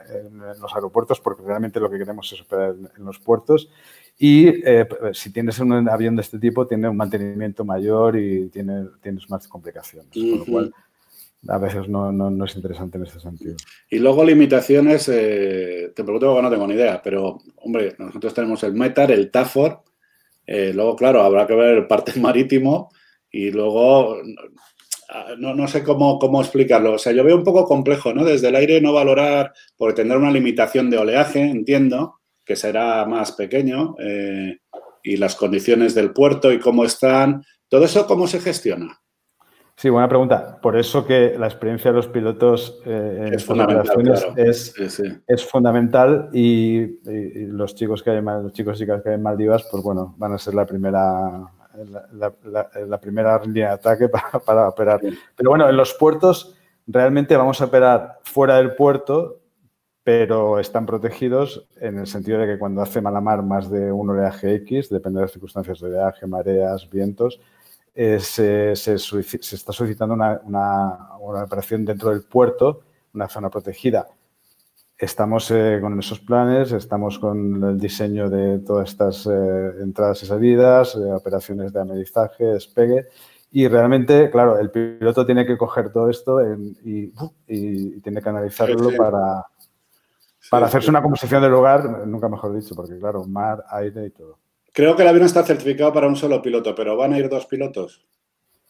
en 0.09 0.39
los 0.59 0.73
aeropuertos 0.73 1.19
porque 1.19 1.43
realmente 1.43 1.79
lo 1.79 1.91
que 1.91 1.99
queremos 1.99 2.33
es 2.33 2.41
operar 2.41 2.73
en, 2.97 3.05
los 3.05 3.19
puertos. 3.19 3.69
Y 4.17 4.47
eh, 4.67 4.87
si 5.13 5.31
tienes 5.31 5.59
un 5.59 5.87
avión 5.87 6.15
de 6.15 6.23
este 6.23 6.39
tipo 6.39 6.65
tiene 6.65 6.89
un 6.89 6.97
mantenimiento 6.97 7.63
mayor 7.63 8.17
y 8.17 8.49
tiene, 8.49 8.87
tienes 8.99 9.29
más 9.29 9.47
complicaciones, 9.47 10.11
con 10.11 10.39
lo 10.39 10.45
cual 10.45 10.73
a 11.47 11.57
veces 11.57 11.87
no, 11.87 12.11
no, 12.11 12.45
es 12.45 12.55
interesante 12.55 12.97
en 12.97 13.05
este 13.05 13.19
sentido. 13.19 13.55
Y 13.89 13.99
luego 13.99 14.23
limitaciones, 14.23 15.09
eh, 15.09 15.91
te 15.95 16.03
pregunto 16.03 16.27
porque 16.27 16.41
no 16.41 16.49
tengo 16.49 16.67
ni 16.67 16.73
idea, 16.73 17.01
pero 17.01 17.39
hombre, 17.57 17.95
nosotros 17.97 18.33
tenemos 18.33 18.63
el 18.63 18.73
METAR, 18.73 19.11
el 19.11 19.31
TAFOR, 19.31 19.83
eh, 20.45 20.71
luego 20.73 20.95
claro, 20.95 21.21
habrá 21.21 21.45
que 21.45 21.55
ver 21.55 21.77
el 21.77 21.87
parte 21.87 22.13
marítimo 22.19 22.89
y 23.31 23.51
luego 23.51 24.21
no, 25.37 25.55
no, 25.55 25.67
sé 25.67 25.83
cómo, 25.83 26.19
cómo 26.19 26.41
explicarlo. 26.41 26.93
O 26.93 26.97
sea, 26.97 27.13
yo 27.13 27.23
veo 27.23 27.35
un 27.35 27.43
poco 27.43 27.65
complejo, 27.65 28.13
¿no? 28.13 28.25
Desde 28.25 28.49
el 28.49 28.55
aire 28.55 28.81
no 28.81 28.93
valorar, 28.93 29.53
porque 29.77 30.01
tener 30.01 30.17
una 30.17 30.31
limitación 30.31 30.89
de 30.89 30.97
oleaje, 30.97 31.41
entiendo, 31.41 32.19
que 32.43 32.55
será 32.55 33.05
más 33.05 33.31
pequeño, 33.33 33.95
eh, 33.99 34.59
y 35.03 35.17
las 35.17 35.35
condiciones 35.35 35.95
del 35.95 36.11
puerto 36.11 36.51
y 36.51 36.59
cómo 36.59 36.83
están, 36.83 37.43
todo 37.69 37.85
eso, 37.85 38.05
¿cómo 38.05 38.27
se 38.27 38.39
gestiona? 38.39 38.99
Sí, 39.77 39.89
buena 39.89 40.09
pregunta. 40.09 40.59
Por 40.59 40.75
eso 40.75 41.05
que 41.05 41.37
la 41.37 41.45
experiencia 41.45 41.91
de 41.91 41.97
los 41.97 42.07
pilotos 42.07 42.81
eh, 42.83 43.25
en 43.27 43.33
es 43.35 43.45
fundamental, 43.45 44.33
es, 44.35 45.45
fundamental 45.45 46.29
y, 46.33 46.97
los 47.51 47.75
chicos 47.75 48.01
que 48.01 48.09
hay, 48.09 48.21
los 48.21 48.53
chicos 48.53 48.77
y 48.77 48.79
chicas 48.79 49.03
que 49.03 49.09
hay 49.09 49.15
en 49.15 49.21
Maldivas, 49.21 49.67
pues 49.69 49.83
bueno, 49.83 50.15
van 50.17 50.33
a 50.33 50.39
ser 50.39 50.55
la 50.55 50.65
primera 50.65 51.47
la, 52.13 52.99
primera 52.99 53.39
línea 53.43 53.67
de 53.67 53.73
ataque 53.73 54.09
para, 54.45 54.67
operar. 54.67 54.99
Pero 55.35 55.51
bueno, 55.51 55.69
en 55.69 55.77
los 55.77 55.93
puertos 55.93 56.55
realmente 56.87 57.37
vamos 57.37 57.61
a 57.61 57.65
operar 57.65 58.17
fuera 58.23 58.57
del 58.57 58.73
puerto, 58.73 59.41
pero 60.03 60.57
están 60.57 60.87
protegidos 60.87 61.67
en 61.79 61.99
el 61.99 62.07
sentido 62.07 62.39
de 62.39 62.47
que 62.47 62.57
cuando 62.57 62.81
hace 62.81 62.99
mala 62.99 63.21
mar 63.21 63.43
más 63.43 63.69
de 63.69 63.91
un 63.91 64.09
oleaje 64.09 64.55
X, 64.55 64.89
depende 64.89 65.19
de 65.19 65.25
las 65.25 65.31
circunstancias 65.33 65.79
de 65.79 65.87
oleaje, 65.87 66.25
mareas, 66.25 66.89
vientos, 66.89 67.39
eh, 67.99 68.19
se, 68.19 68.73
está 68.73 69.73
solicitando 69.73 70.13
una, 70.13 71.09
operación 71.19 71.83
dentro 71.83 72.11
del 72.11 72.21
puerto, 72.21 72.83
una 73.15 73.27
zona 73.27 73.49
protegida. 73.49 74.05
Estamos 74.95 75.49
eh, 75.49 75.79
con 75.81 75.97
esos 75.97 76.19
planes, 76.19 76.73
estamos 76.73 77.17
con 77.17 77.63
el 77.63 77.79
diseño 77.79 78.29
de 78.29 78.59
todas 78.59 78.89
estas 78.89 79.25
eh, 79.25 79.81
entradas 79.81 80.21
y 80.21 80.27
salidas, 80.27 80.95
operaciones 80.95 81.73
de 81.73 81.81
amenizaje, 81.81 82.45
despegue. 82.45 83.07
Y 83.51 83.67
realmente, 83.67 84.29
claro, 84.29 84.59
el 84.59 84.69
piloto 84.69 85.25
tiene 85.25 85.47
que 85.47 85.57
coger 85.57 85.91
todo 85.91 86.07
esto 86.11 86.39
y, 86.83 87.11
tiene 87.47 88.21
que 88.21 88.29
analizarlo 88.29 88.91
para, 88.95 89.43
para 90.51 90.67
hacerse 90.67 90.91
una 90.91 91.01
composición 91.01 91.41
del 91.41 91.51
lugar, 91.51 92.05
nunca 92.05 92.29
mejor 92.29 92.53
dicho, 92.53 92.75
porque 92.75 92.99
claro, 92.99 93.23
mar, 93.23 93.63
aire 93.69 94.05
y 94.05 94.11
todo. 94.11 94.37
Creo 94.77 94.95
que 94.95 95.01
el 95.01 95.07
avión 95.07 95.25
está 95.25 95.43
certificado 95.43 95.91
para 95.91 96.07
un 96.07 96.15
solo 96.15 96.39
piloto, 96.39 96.75
pero 96.75 96.95
¿van 96.95 97.11
a 97.11 97.17
ir 97.17 97.29
dos 97.29 97.47
pilotos? 97.47 98.05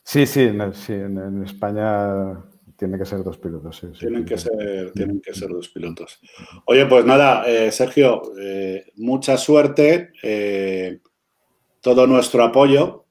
Sí, 0.06 0.26
sí, 0.26 0.44
en, 0.44 1.44
España 1.44 2.46
tiene 2.78 2.98
que 2.98 3.04
ser 3.04 3.26
dos 3.26 3.38
pilotos. 3.38 3.86
tienen, 4.00 4.24
que 4.24 4.38
ser, 4.38 4.94
tienen 4.94 5.20
que 5.20 5.34
ser 5.34 5.50
dos 5.50 5.68
pilotos. 5.68 6.22
Oye, 6.64 6.86
pues 6.86 7.04
nada, 7.04 7.44
eh, 7.46 7.74
Sergio, 7.74 8.22
eh, 8.40 8.86
mucha 8.96 9.36
suerte, 9.36 10.14
eh, 10.24 11.02
todo 11.82 12.08
nuestro 12.08 12.42
apoyo 12.42 13.04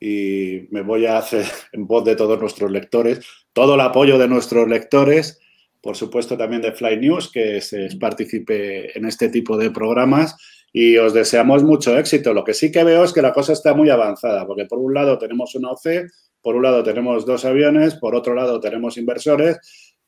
y 0.00 0.66
me 0.72 0.82
voy 0.82 1.06
a 1.06 1.18
hacer 1.18 1.46
en 1.72 1.86
voz 1.86 2.04
de 2.04 2.16
todos 2.16 2.40
nuestros 2.40 2.68
lectores, 2.68 3.24
todo 3.52 3.76
el 3.76 3.80
apoyo 3.80 4.18
de 4.18 4.26
nuestros 4.26 4.66
lectores, 4.66 5.38
por 5.80 5.94
supuesto 5.96 6.36
también 6.36 6.62
de 6.62 6.72
Fly 6.72 6.96
News, 6.96 7.30
que 7.30 7.60
se 7.60 7.96
participe 7.96 8.98
en 8.98 9.04
este 9.04 9.28
tipo 9.28 9.56
de 9.56 9.70
programas 9.70 10.34
y 10.76 10.96
os 10.96 11.14
deseamos 11.14 11.62
mucho 11.62 11.96
éxito. 11.96 12.34
Lo 12.34 12.42
que 12.42 12.52
sí 12.52 12.72
que 12.72 12.82
veo 12.82 13.04
es 13.04 13.12
que 13.12 13.22
la 13.22 13.32
cosa 13.32 13.52
está 13.52 13.74
muy 13.74 13.90
avanzada, 13.90 14.44
porque 14.44 14.64
por 14.64 14.80
un 14.80 14.92
lado 14.92 15.16
tenemos 15.16 15.54
una 15.54 15.70
OC, 15.70 16.10
por 16.42 16.56
un 16.56 16.64
lado 16.64 16.82
tenemos 16.82 17.24
dos 17.24 17.44
aviones, 17.44 17.94
por 17.94 18.16
otro 18.16 18.34
lado 18.34 18.58
tenemos 18.58 18.96
inversores. 18.96 19.60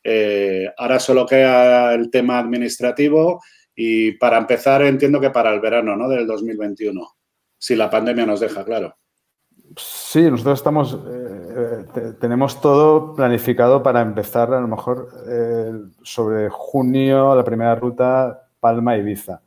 Eh, 0.03 0.69
ahora 0.77 0.99
solo 0.99 1.25
queda 1.25 1.93
el 1.93 2.11
tema 2.11 2.37
administrativo 2.37 3.41
y 3.73 4.11
para 4.17 4.37
empezar 4.37 4.81
entiendo 4.81 5.21
que 5.21 5.29
para 5.29 5.53
el 5.53 5.61
verano 5.61 5.95
¿no? 5.95 6.09
del 6.09 6.27
2021, 6.27 7.01
si 7.57 7.77
la 7.77 7.89
pandemia 7.89 8.25
nos 8.25 8.41
deja, 8.41 8.65
claro. 8.65 8.93
Sí, 9.77 10.29
nosotros 10.29 10.59
estamos, 10.59 10.99
eh, 11.09 11.85
eh, 11.95 12.13
tenemos 12.19 12.59
todo 12.59 13.13
planificado 13.15 13.81
para 13.81 14.01
empezar 14.01 14.53
a 14.53 14.59
lo 14.59 14.67
mejor 14.67 15.07
sobre 16.03 16.49
junio, 16.49 17.35
la 17.35 17.43
primera 17.45 17.75
ruta 17.75 18.49
Palma-Ibiza. 18.59 19.41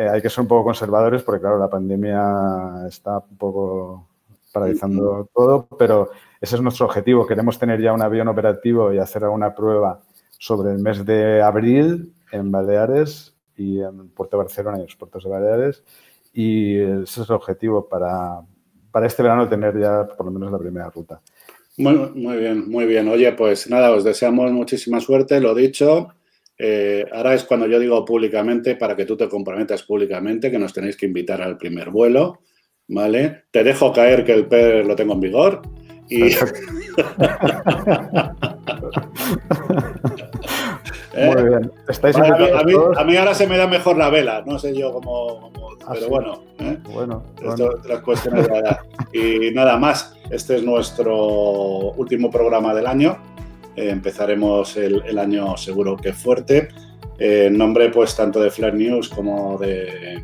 Eh, 0.00 0.08
hay 0.08 0.22
que 0.22 0.30
ser 0.30 0.40
un 0.40 0.48
poco 0.48 0.64
conservadores 0.64 1.22
porque, 1.22 1.42
claro, 1.42 1.58
la 1.58 1.68
pandemia 1.68 2.86
está 2.88 3.18
un 3.18 3.36
poco 3.36 4.08
paralizando 4.50 5.28
todo, 5.34 5.68
pero 5.78 6.10
ese 6.40 6.56
es 6.56 6.62
nuestro 6.62 6.86
objetivo. 6.86 7.26
Queremos 7.26 7.58
tener 7.58 7.82
ya 7.82 7.92
un 7.92 8.00
avión 8.00 8.26
operativo 8.28 8.94
y 8.94 8.98
hacer 8.98 9.24
alguna 9.24 9.54
prueba 9.54 10.00
sobre 10.30 10.72
el 10.72 10.78
mes 10.78 11.04
de 11.04 11.42
abril 11.42 12.14
en 12.32 12.50
Baleares 12.50 13.34
y 13.58 13.80
en 13.80 14.08
Puerto 14.08 14.38
Barcelona 14.38 14.78
y 14.78 14.84
los 14.84 14.96
puertos 14.96 15.22
de 15.22 15.30
Baleares. 15.30 15.84
Y 16.32 16.78
ese 16.78 17.20
es 17.20 17.28
el 17.28 17.36
objetivo 17.36 17.86
para, 17.86 18.40
para 18.90 19.06
este 19.06 19.22
verano 19.22 19.50
tener 19.50 19.78
ya 19.78 20.08
por 20.08 20.24
lo 20.24 20.32
menos 20.32 20.50
la 20.50 20.58
primera 20.58 20.88
ruta. 20.88 21.20
Muy, 21.76 21.94
muy 22.14 22.38
bien, 22.38 22.70
muy 22.70 22.86
bien. 22.86 23.06
Oye, 23.08 23.32
pues 23.32 23.68
nada, 23.68 23.90
os 23.90 24.02
deseamos 24.02 24.50
muchísima 24.50 24.98
suerte, 24.98 25.40
lo 25.40 25.54
dicho. 25.54 26.08
Eh, 26.62 27.06
ahora 27.10 27.32
es 27.32 27.44
cuando 27.44 27.66
yo 27.66 27.78
digo 27.78 28.04
públicamente, 28.04 28.76
para 28.76 28.94
que 28.94 29.06
tú 29.06 29.16
te 29.16 29.30
comprometas 29.30 29.82
públicamente, 29.82 30.50
que 30.50 30.58
nos 30.58 30.74
tenéis 30.74 30.94
que 30.94 31.06
invitar 31.06 31.40
al 31.40 31.56
primer 31.56 31.88
vuelo, 31.88 32.40
¿vale? 32.88 33.44
Te 33.50 33.64
dejo 33.64 33.94
caer 33.94 34.26
que 34.26 34.34
el 34.34 34.46
PER 34.46 34.84
lo 34.84 34.94
tengo 34.94 35.14
en 35.14 35.20
vigor 35.20 35.62
y... 36.06 36.32
¿Eh? 41.14 41.34
Muy 41.34 41.48
bien. 41.48 41.72
¿Estáis 41.88 42.16
a, 42.16 42.22
mí, 42.22 42.74
a, 42.96 43.04
mí, 43.04 43.16
ahora 43.16 43.34
se 43.34 43.46
me 43.46 43.56
da 43.56 43.66
mejor 43.66 43.96
la 43.96 44.10
vela, 44.10 44.42
no 44.46 44.58
sé 44.58 44.76
yo 44.76 44.92
cómo. 44.92 45.50
Ah, 45.86 45.92
pero 45.94 46.08
bueno, 46.08 46.42
¿eh? 46.58 46.78
bueno, 46.92 47.22
Esto 47.42 47.80
las 47.88 48.00
cuestiones 48.02 48.46
de 48.46 48.58
edad. 48.58 48.80
Y 49.12 49.50
nada 49.52 49.76
más, 49.76 50.14
este 50.30 50.56
es 50.56 50.62
nuestro 50.62 51.92
último 51.92 52.30
programa 52.30 52.74
del 52.74 52.86
año. 52.86 53.18
Eh, 53.80 53.90
empezaremos 53.90 54.76
el, 54.76 55.02
el, 55.06 55.18
año 55.18 55.56
seguro 55.56 55.96
que 55.96 56.12
fuerte. 56.12 56.68
en 57.18 57.56
nombre, 57.56 57.90
pues, 57.90 58.16
tanto 58.16 58.40
de 58.40 58.50
Flare 58.50 58.76
News 58.76 59.08
como 59.08 59.58
de 59.58 60.22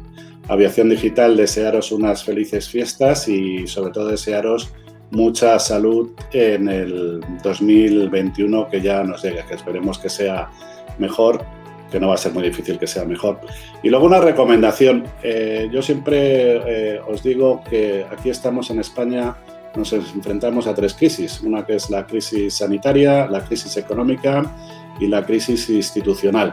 Aviación 0.48 0.88
Digital, 0.88 1.36
desearos 1.36 1.90
unas 1.92 2.22
felices 2.22 2.68
fiestas 2.68 3.28
y, 3.28 3.66
sobre 3.66 3.92
todo, 3.92 4.08
desearos 4.08 4.72
mucha 5.10 5.58
salud 5.58 6.10
en 6.32 6.68
el 6.68 7.20
2021 7.42 8.68
que 8.68 8.80
ya 8.80 9.02
nos 9.02 9.22
llegue, 9.22 9.44
que 9.48 9.54
esperemos 9.54 9.98
que 9.98 10.08
sea 10.08 10.50
mejor, 10.98 11.44
que 11.90 12.00
no 12.00 12.08
va 12.08 12.14
a 12.14 12.18
ser 12.18 12.32
muy 12.32 12.42
difícil 12.42 12.78
que 12.78 12.86
sea 12.86 13.04
mejor. 13.04 13.40
Y 13.82 13.88
luego 13.88 14.06
una 14.06 14.20
recomendación. 14.20 15.04
Eh, 15.22 15.68
yo 15.72 15.82
siempre 15.82 16.94
eh, 16.96 17.00
os 17.06 17.22
digo 17.22 17.62
que 17.68 18.04
aquí 18.10 18.30
estamos 18.30 18.70
en 18.70 18.80
España, 18.80 19.36
nos 19.76 19.92
enfrentamos 19.92 20.66
a 20.66 20.74
tres 20.74 20.94
crisis. 20.94 21.40
Una 21.42 21.64
que 21.64 21.76
es 21.76 21.90
la 21.90 22.06
crisis 22.06 22.54
sanitaria, 22.54 23.26
la 23.28 23.44
crisis 23.44 23.76
económica 23.76 24.54
y 25.00 25.06
la 25.06 25.24
crisis 25.24 25.68
institucional 25.70 26.52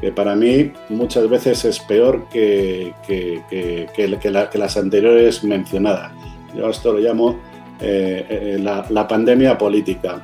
que 0.00 0.12
para 0.12 0.34
mí 0.36 0.72
muchas 0.88 1.28
veces 1.28 1.64
es 1.64 1.80
peor 1.80 2.28
que, 2.28 2.94
que, 3.06 3.42
que, 3.94 4.58
las 4.58 4.76
anteriores 4.76 5.42
mencionadas. 5.42 6.12
Yo 6.54 6.70
esto 6.70 6.92
lo 6.92 7.00
llamo 7.00 7.40
eh, 7.80 8.26
eh, 8.28 8.58
la, 8.60 9.08
pandemia 9.08 9.56
política. 9.56 10.20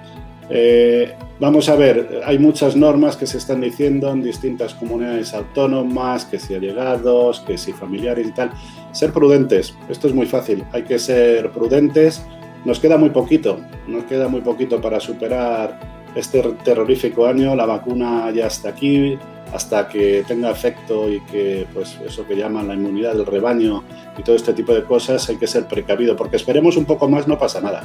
Eh, 0.51 1.15
vamos 1.41 1.69
a 1.69 1.77
ver, 1.77 2.21
hay 2.25 2.39
muchas 2.39 2.77
normas 2.77 3.17
que 3.17 3.27
se 3.27 3.39
están 3.39 3.61
diciendo 3.61 4.11
en 4.11 4.23
distintas 4.23 4.75
comunidades 4.75 5.35
autónomas, 5.35 6.25
que 6.25 6.39
si 6.39 6.55
allegados, 6.55 7.41
que 7.41 7.57
si 7.59 7.73
familiares 7.73 8.29
y 8.29 8.33
tal. 8.33 8.51
Ser 8.93 9.13
prudentes, 9.13 9.75
esto 9.89 10.09
es 10.09 10.15
muy 10.15 10.27
fácil, 10.27 10.65
hay 10.73 10.83
que 10.83 10.99
ser 10.99 11.51
prudentes. 11.51 12.25
Nos 12.65 12.81
queda 12.81 12.97
muy 12.97 13.11
poquito, 13.11 13.61
nos 13.87 14.05
queda 14.05 14.29
muy 14.29 14.41
poquito 14.41 14.81
para 14.81 15.01
superar 15.01 15.79
este 16.15 16.43
terrorífico 16.65 17.27
año, 17.27 17.55
la 17.55 17.67
vacuna 17.67 18.31
ya 18.31 18.47
está 18.47 18.71
aquí, 18.71 19.19
hasta 19.53 19.89
que 19.89 20.25
tenga 20.27 20.51
efecto 20.51 21.11
y 21.11 21.21
que, 21.27 21.67
pues, 21.75 21.99
eso 22.05 22.27
que 22.27 22.37
llaman 22.37 22.69
la 22.69 22.75
inmunidad 22.75 23.15
del 23.15 23.27
rebaño 23.27 23.85
y 24.19 24.23
todo 24.23 24.35
este 24.37 24.53
tipo 24.53 24.75
de 24.75 24.85
cosas, 24.85 25.29
hay 25.29 25.37
que 25.37 25.47
ser 25.47 25.67
precavido, 25.67 26.17
porque 26.17 26.37
esperemos 26.37 26.77
un 26.77 26.87
poco 26.87 27.09
más, 27.09 27.29
no 27.29 27.39
pasa 27.39 27.61
nada. 27.61 27.85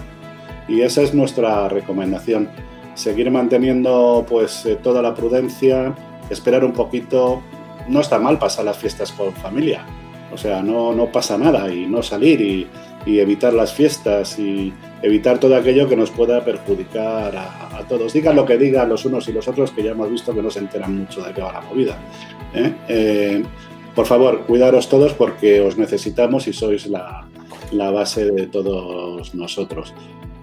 Y 0.67 0.81
esa 0.81 1.01
es 1.01 1.13
nuestra 1.13 1.67
recomendación. 1.67 2.49
Seguir 2.95 3.29
manteniendo, 3.31 4.25
pues, 4.27 4.65
eh, 4.65 4.77
toda 4.81 5.01
la 5.01 5.13
prudencia, 5.13 5.93
esperar 6.29 6.63
un 6.63 6.73
poquito. 6.73 7.41
No 7.87 8.01
está 8.01 8.19
mal 8.19 8.37
pasar 8.37 8.65
las 8.65 8.77
fiestas 8.77 9.11
con 9.11 9.33
familia. 9.33 9.85
O 10.31 10.37
sea, 10.37 10.61
no, 10.61 10.93
no 10.93 11.11
pasa 11.11 11.37
nada 11.37 11.73
y 11.73 11.87
no 11.87 12.03
salir 12.03 12.41
y, 12.41 12.67
y 13.09 13.19
evitar 13.19 13.53
las 13.53 13.73
fiestas 13.73 14.37
y 14.37 14.71
evitar 15.01 15.39
todo 15.39 15.55
aquello 15.55 15.89
que 15.89 15.95
nos 15.95 16.11
pueda 16.11 16.45
perjudicar 16.45 17.35
a, 17.35 17.85
todos. 17.87 18.13
Digan 18.13 18.35
lo 18.35 18.45
que 18.45 18.57
digan 18.57 18.87
los 18.87 19.05
unos 19.05 19.27
y 19.29 19.33
los 19.33 19.47
otros, 19.47 19.71
que 19.71 19.81
ya 19.81 19.91
hemos 19.91 20.11
visto 20.11 20.33
que 20.33 20.43
no 20.43 20.51
se 20.51 20.59
enteran 20.59 20.95
mucho 20.95 21.23
de 21.23 21.33
qué 21.33 21.41
va 21.41 21.53
la 21.53 21.61
movida. 21.61 21.97
¿eh? 22.53 22.73
Eh, 22.87 23.43
por 23.95 24.05
favor, 24.05 24.41
cuidaros 24.45 24.89
todos 24.89 25.13
porque 25.13 25.59
os 25.61 25.77
necesitamos 25.77 26.47
y 26.47 26.53
sois 26.53 26.85
la, 26.85 27.27
la 27.71 27.89
base 27.89 28.29
de 28.29 28.45
todos 28.45 29.33
nosotros. 29.33 29.93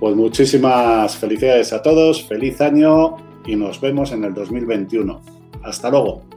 Pues 0.01 0.17
muchísimas 0.17 1.17
felicidades 1.17 1.73
a 1.73 1.83
todos, 1.83 2.25
feliz 2.25 2.61
año 2.61 3.17
y 3.47 3.55
nos 3.55 3.81
vemos 3.81 4.11
en 4.11 4.25
el 4.25 4.35
2021. 4.35 5.21
Hasta 5.63 5.91
luego. 5.91 6.36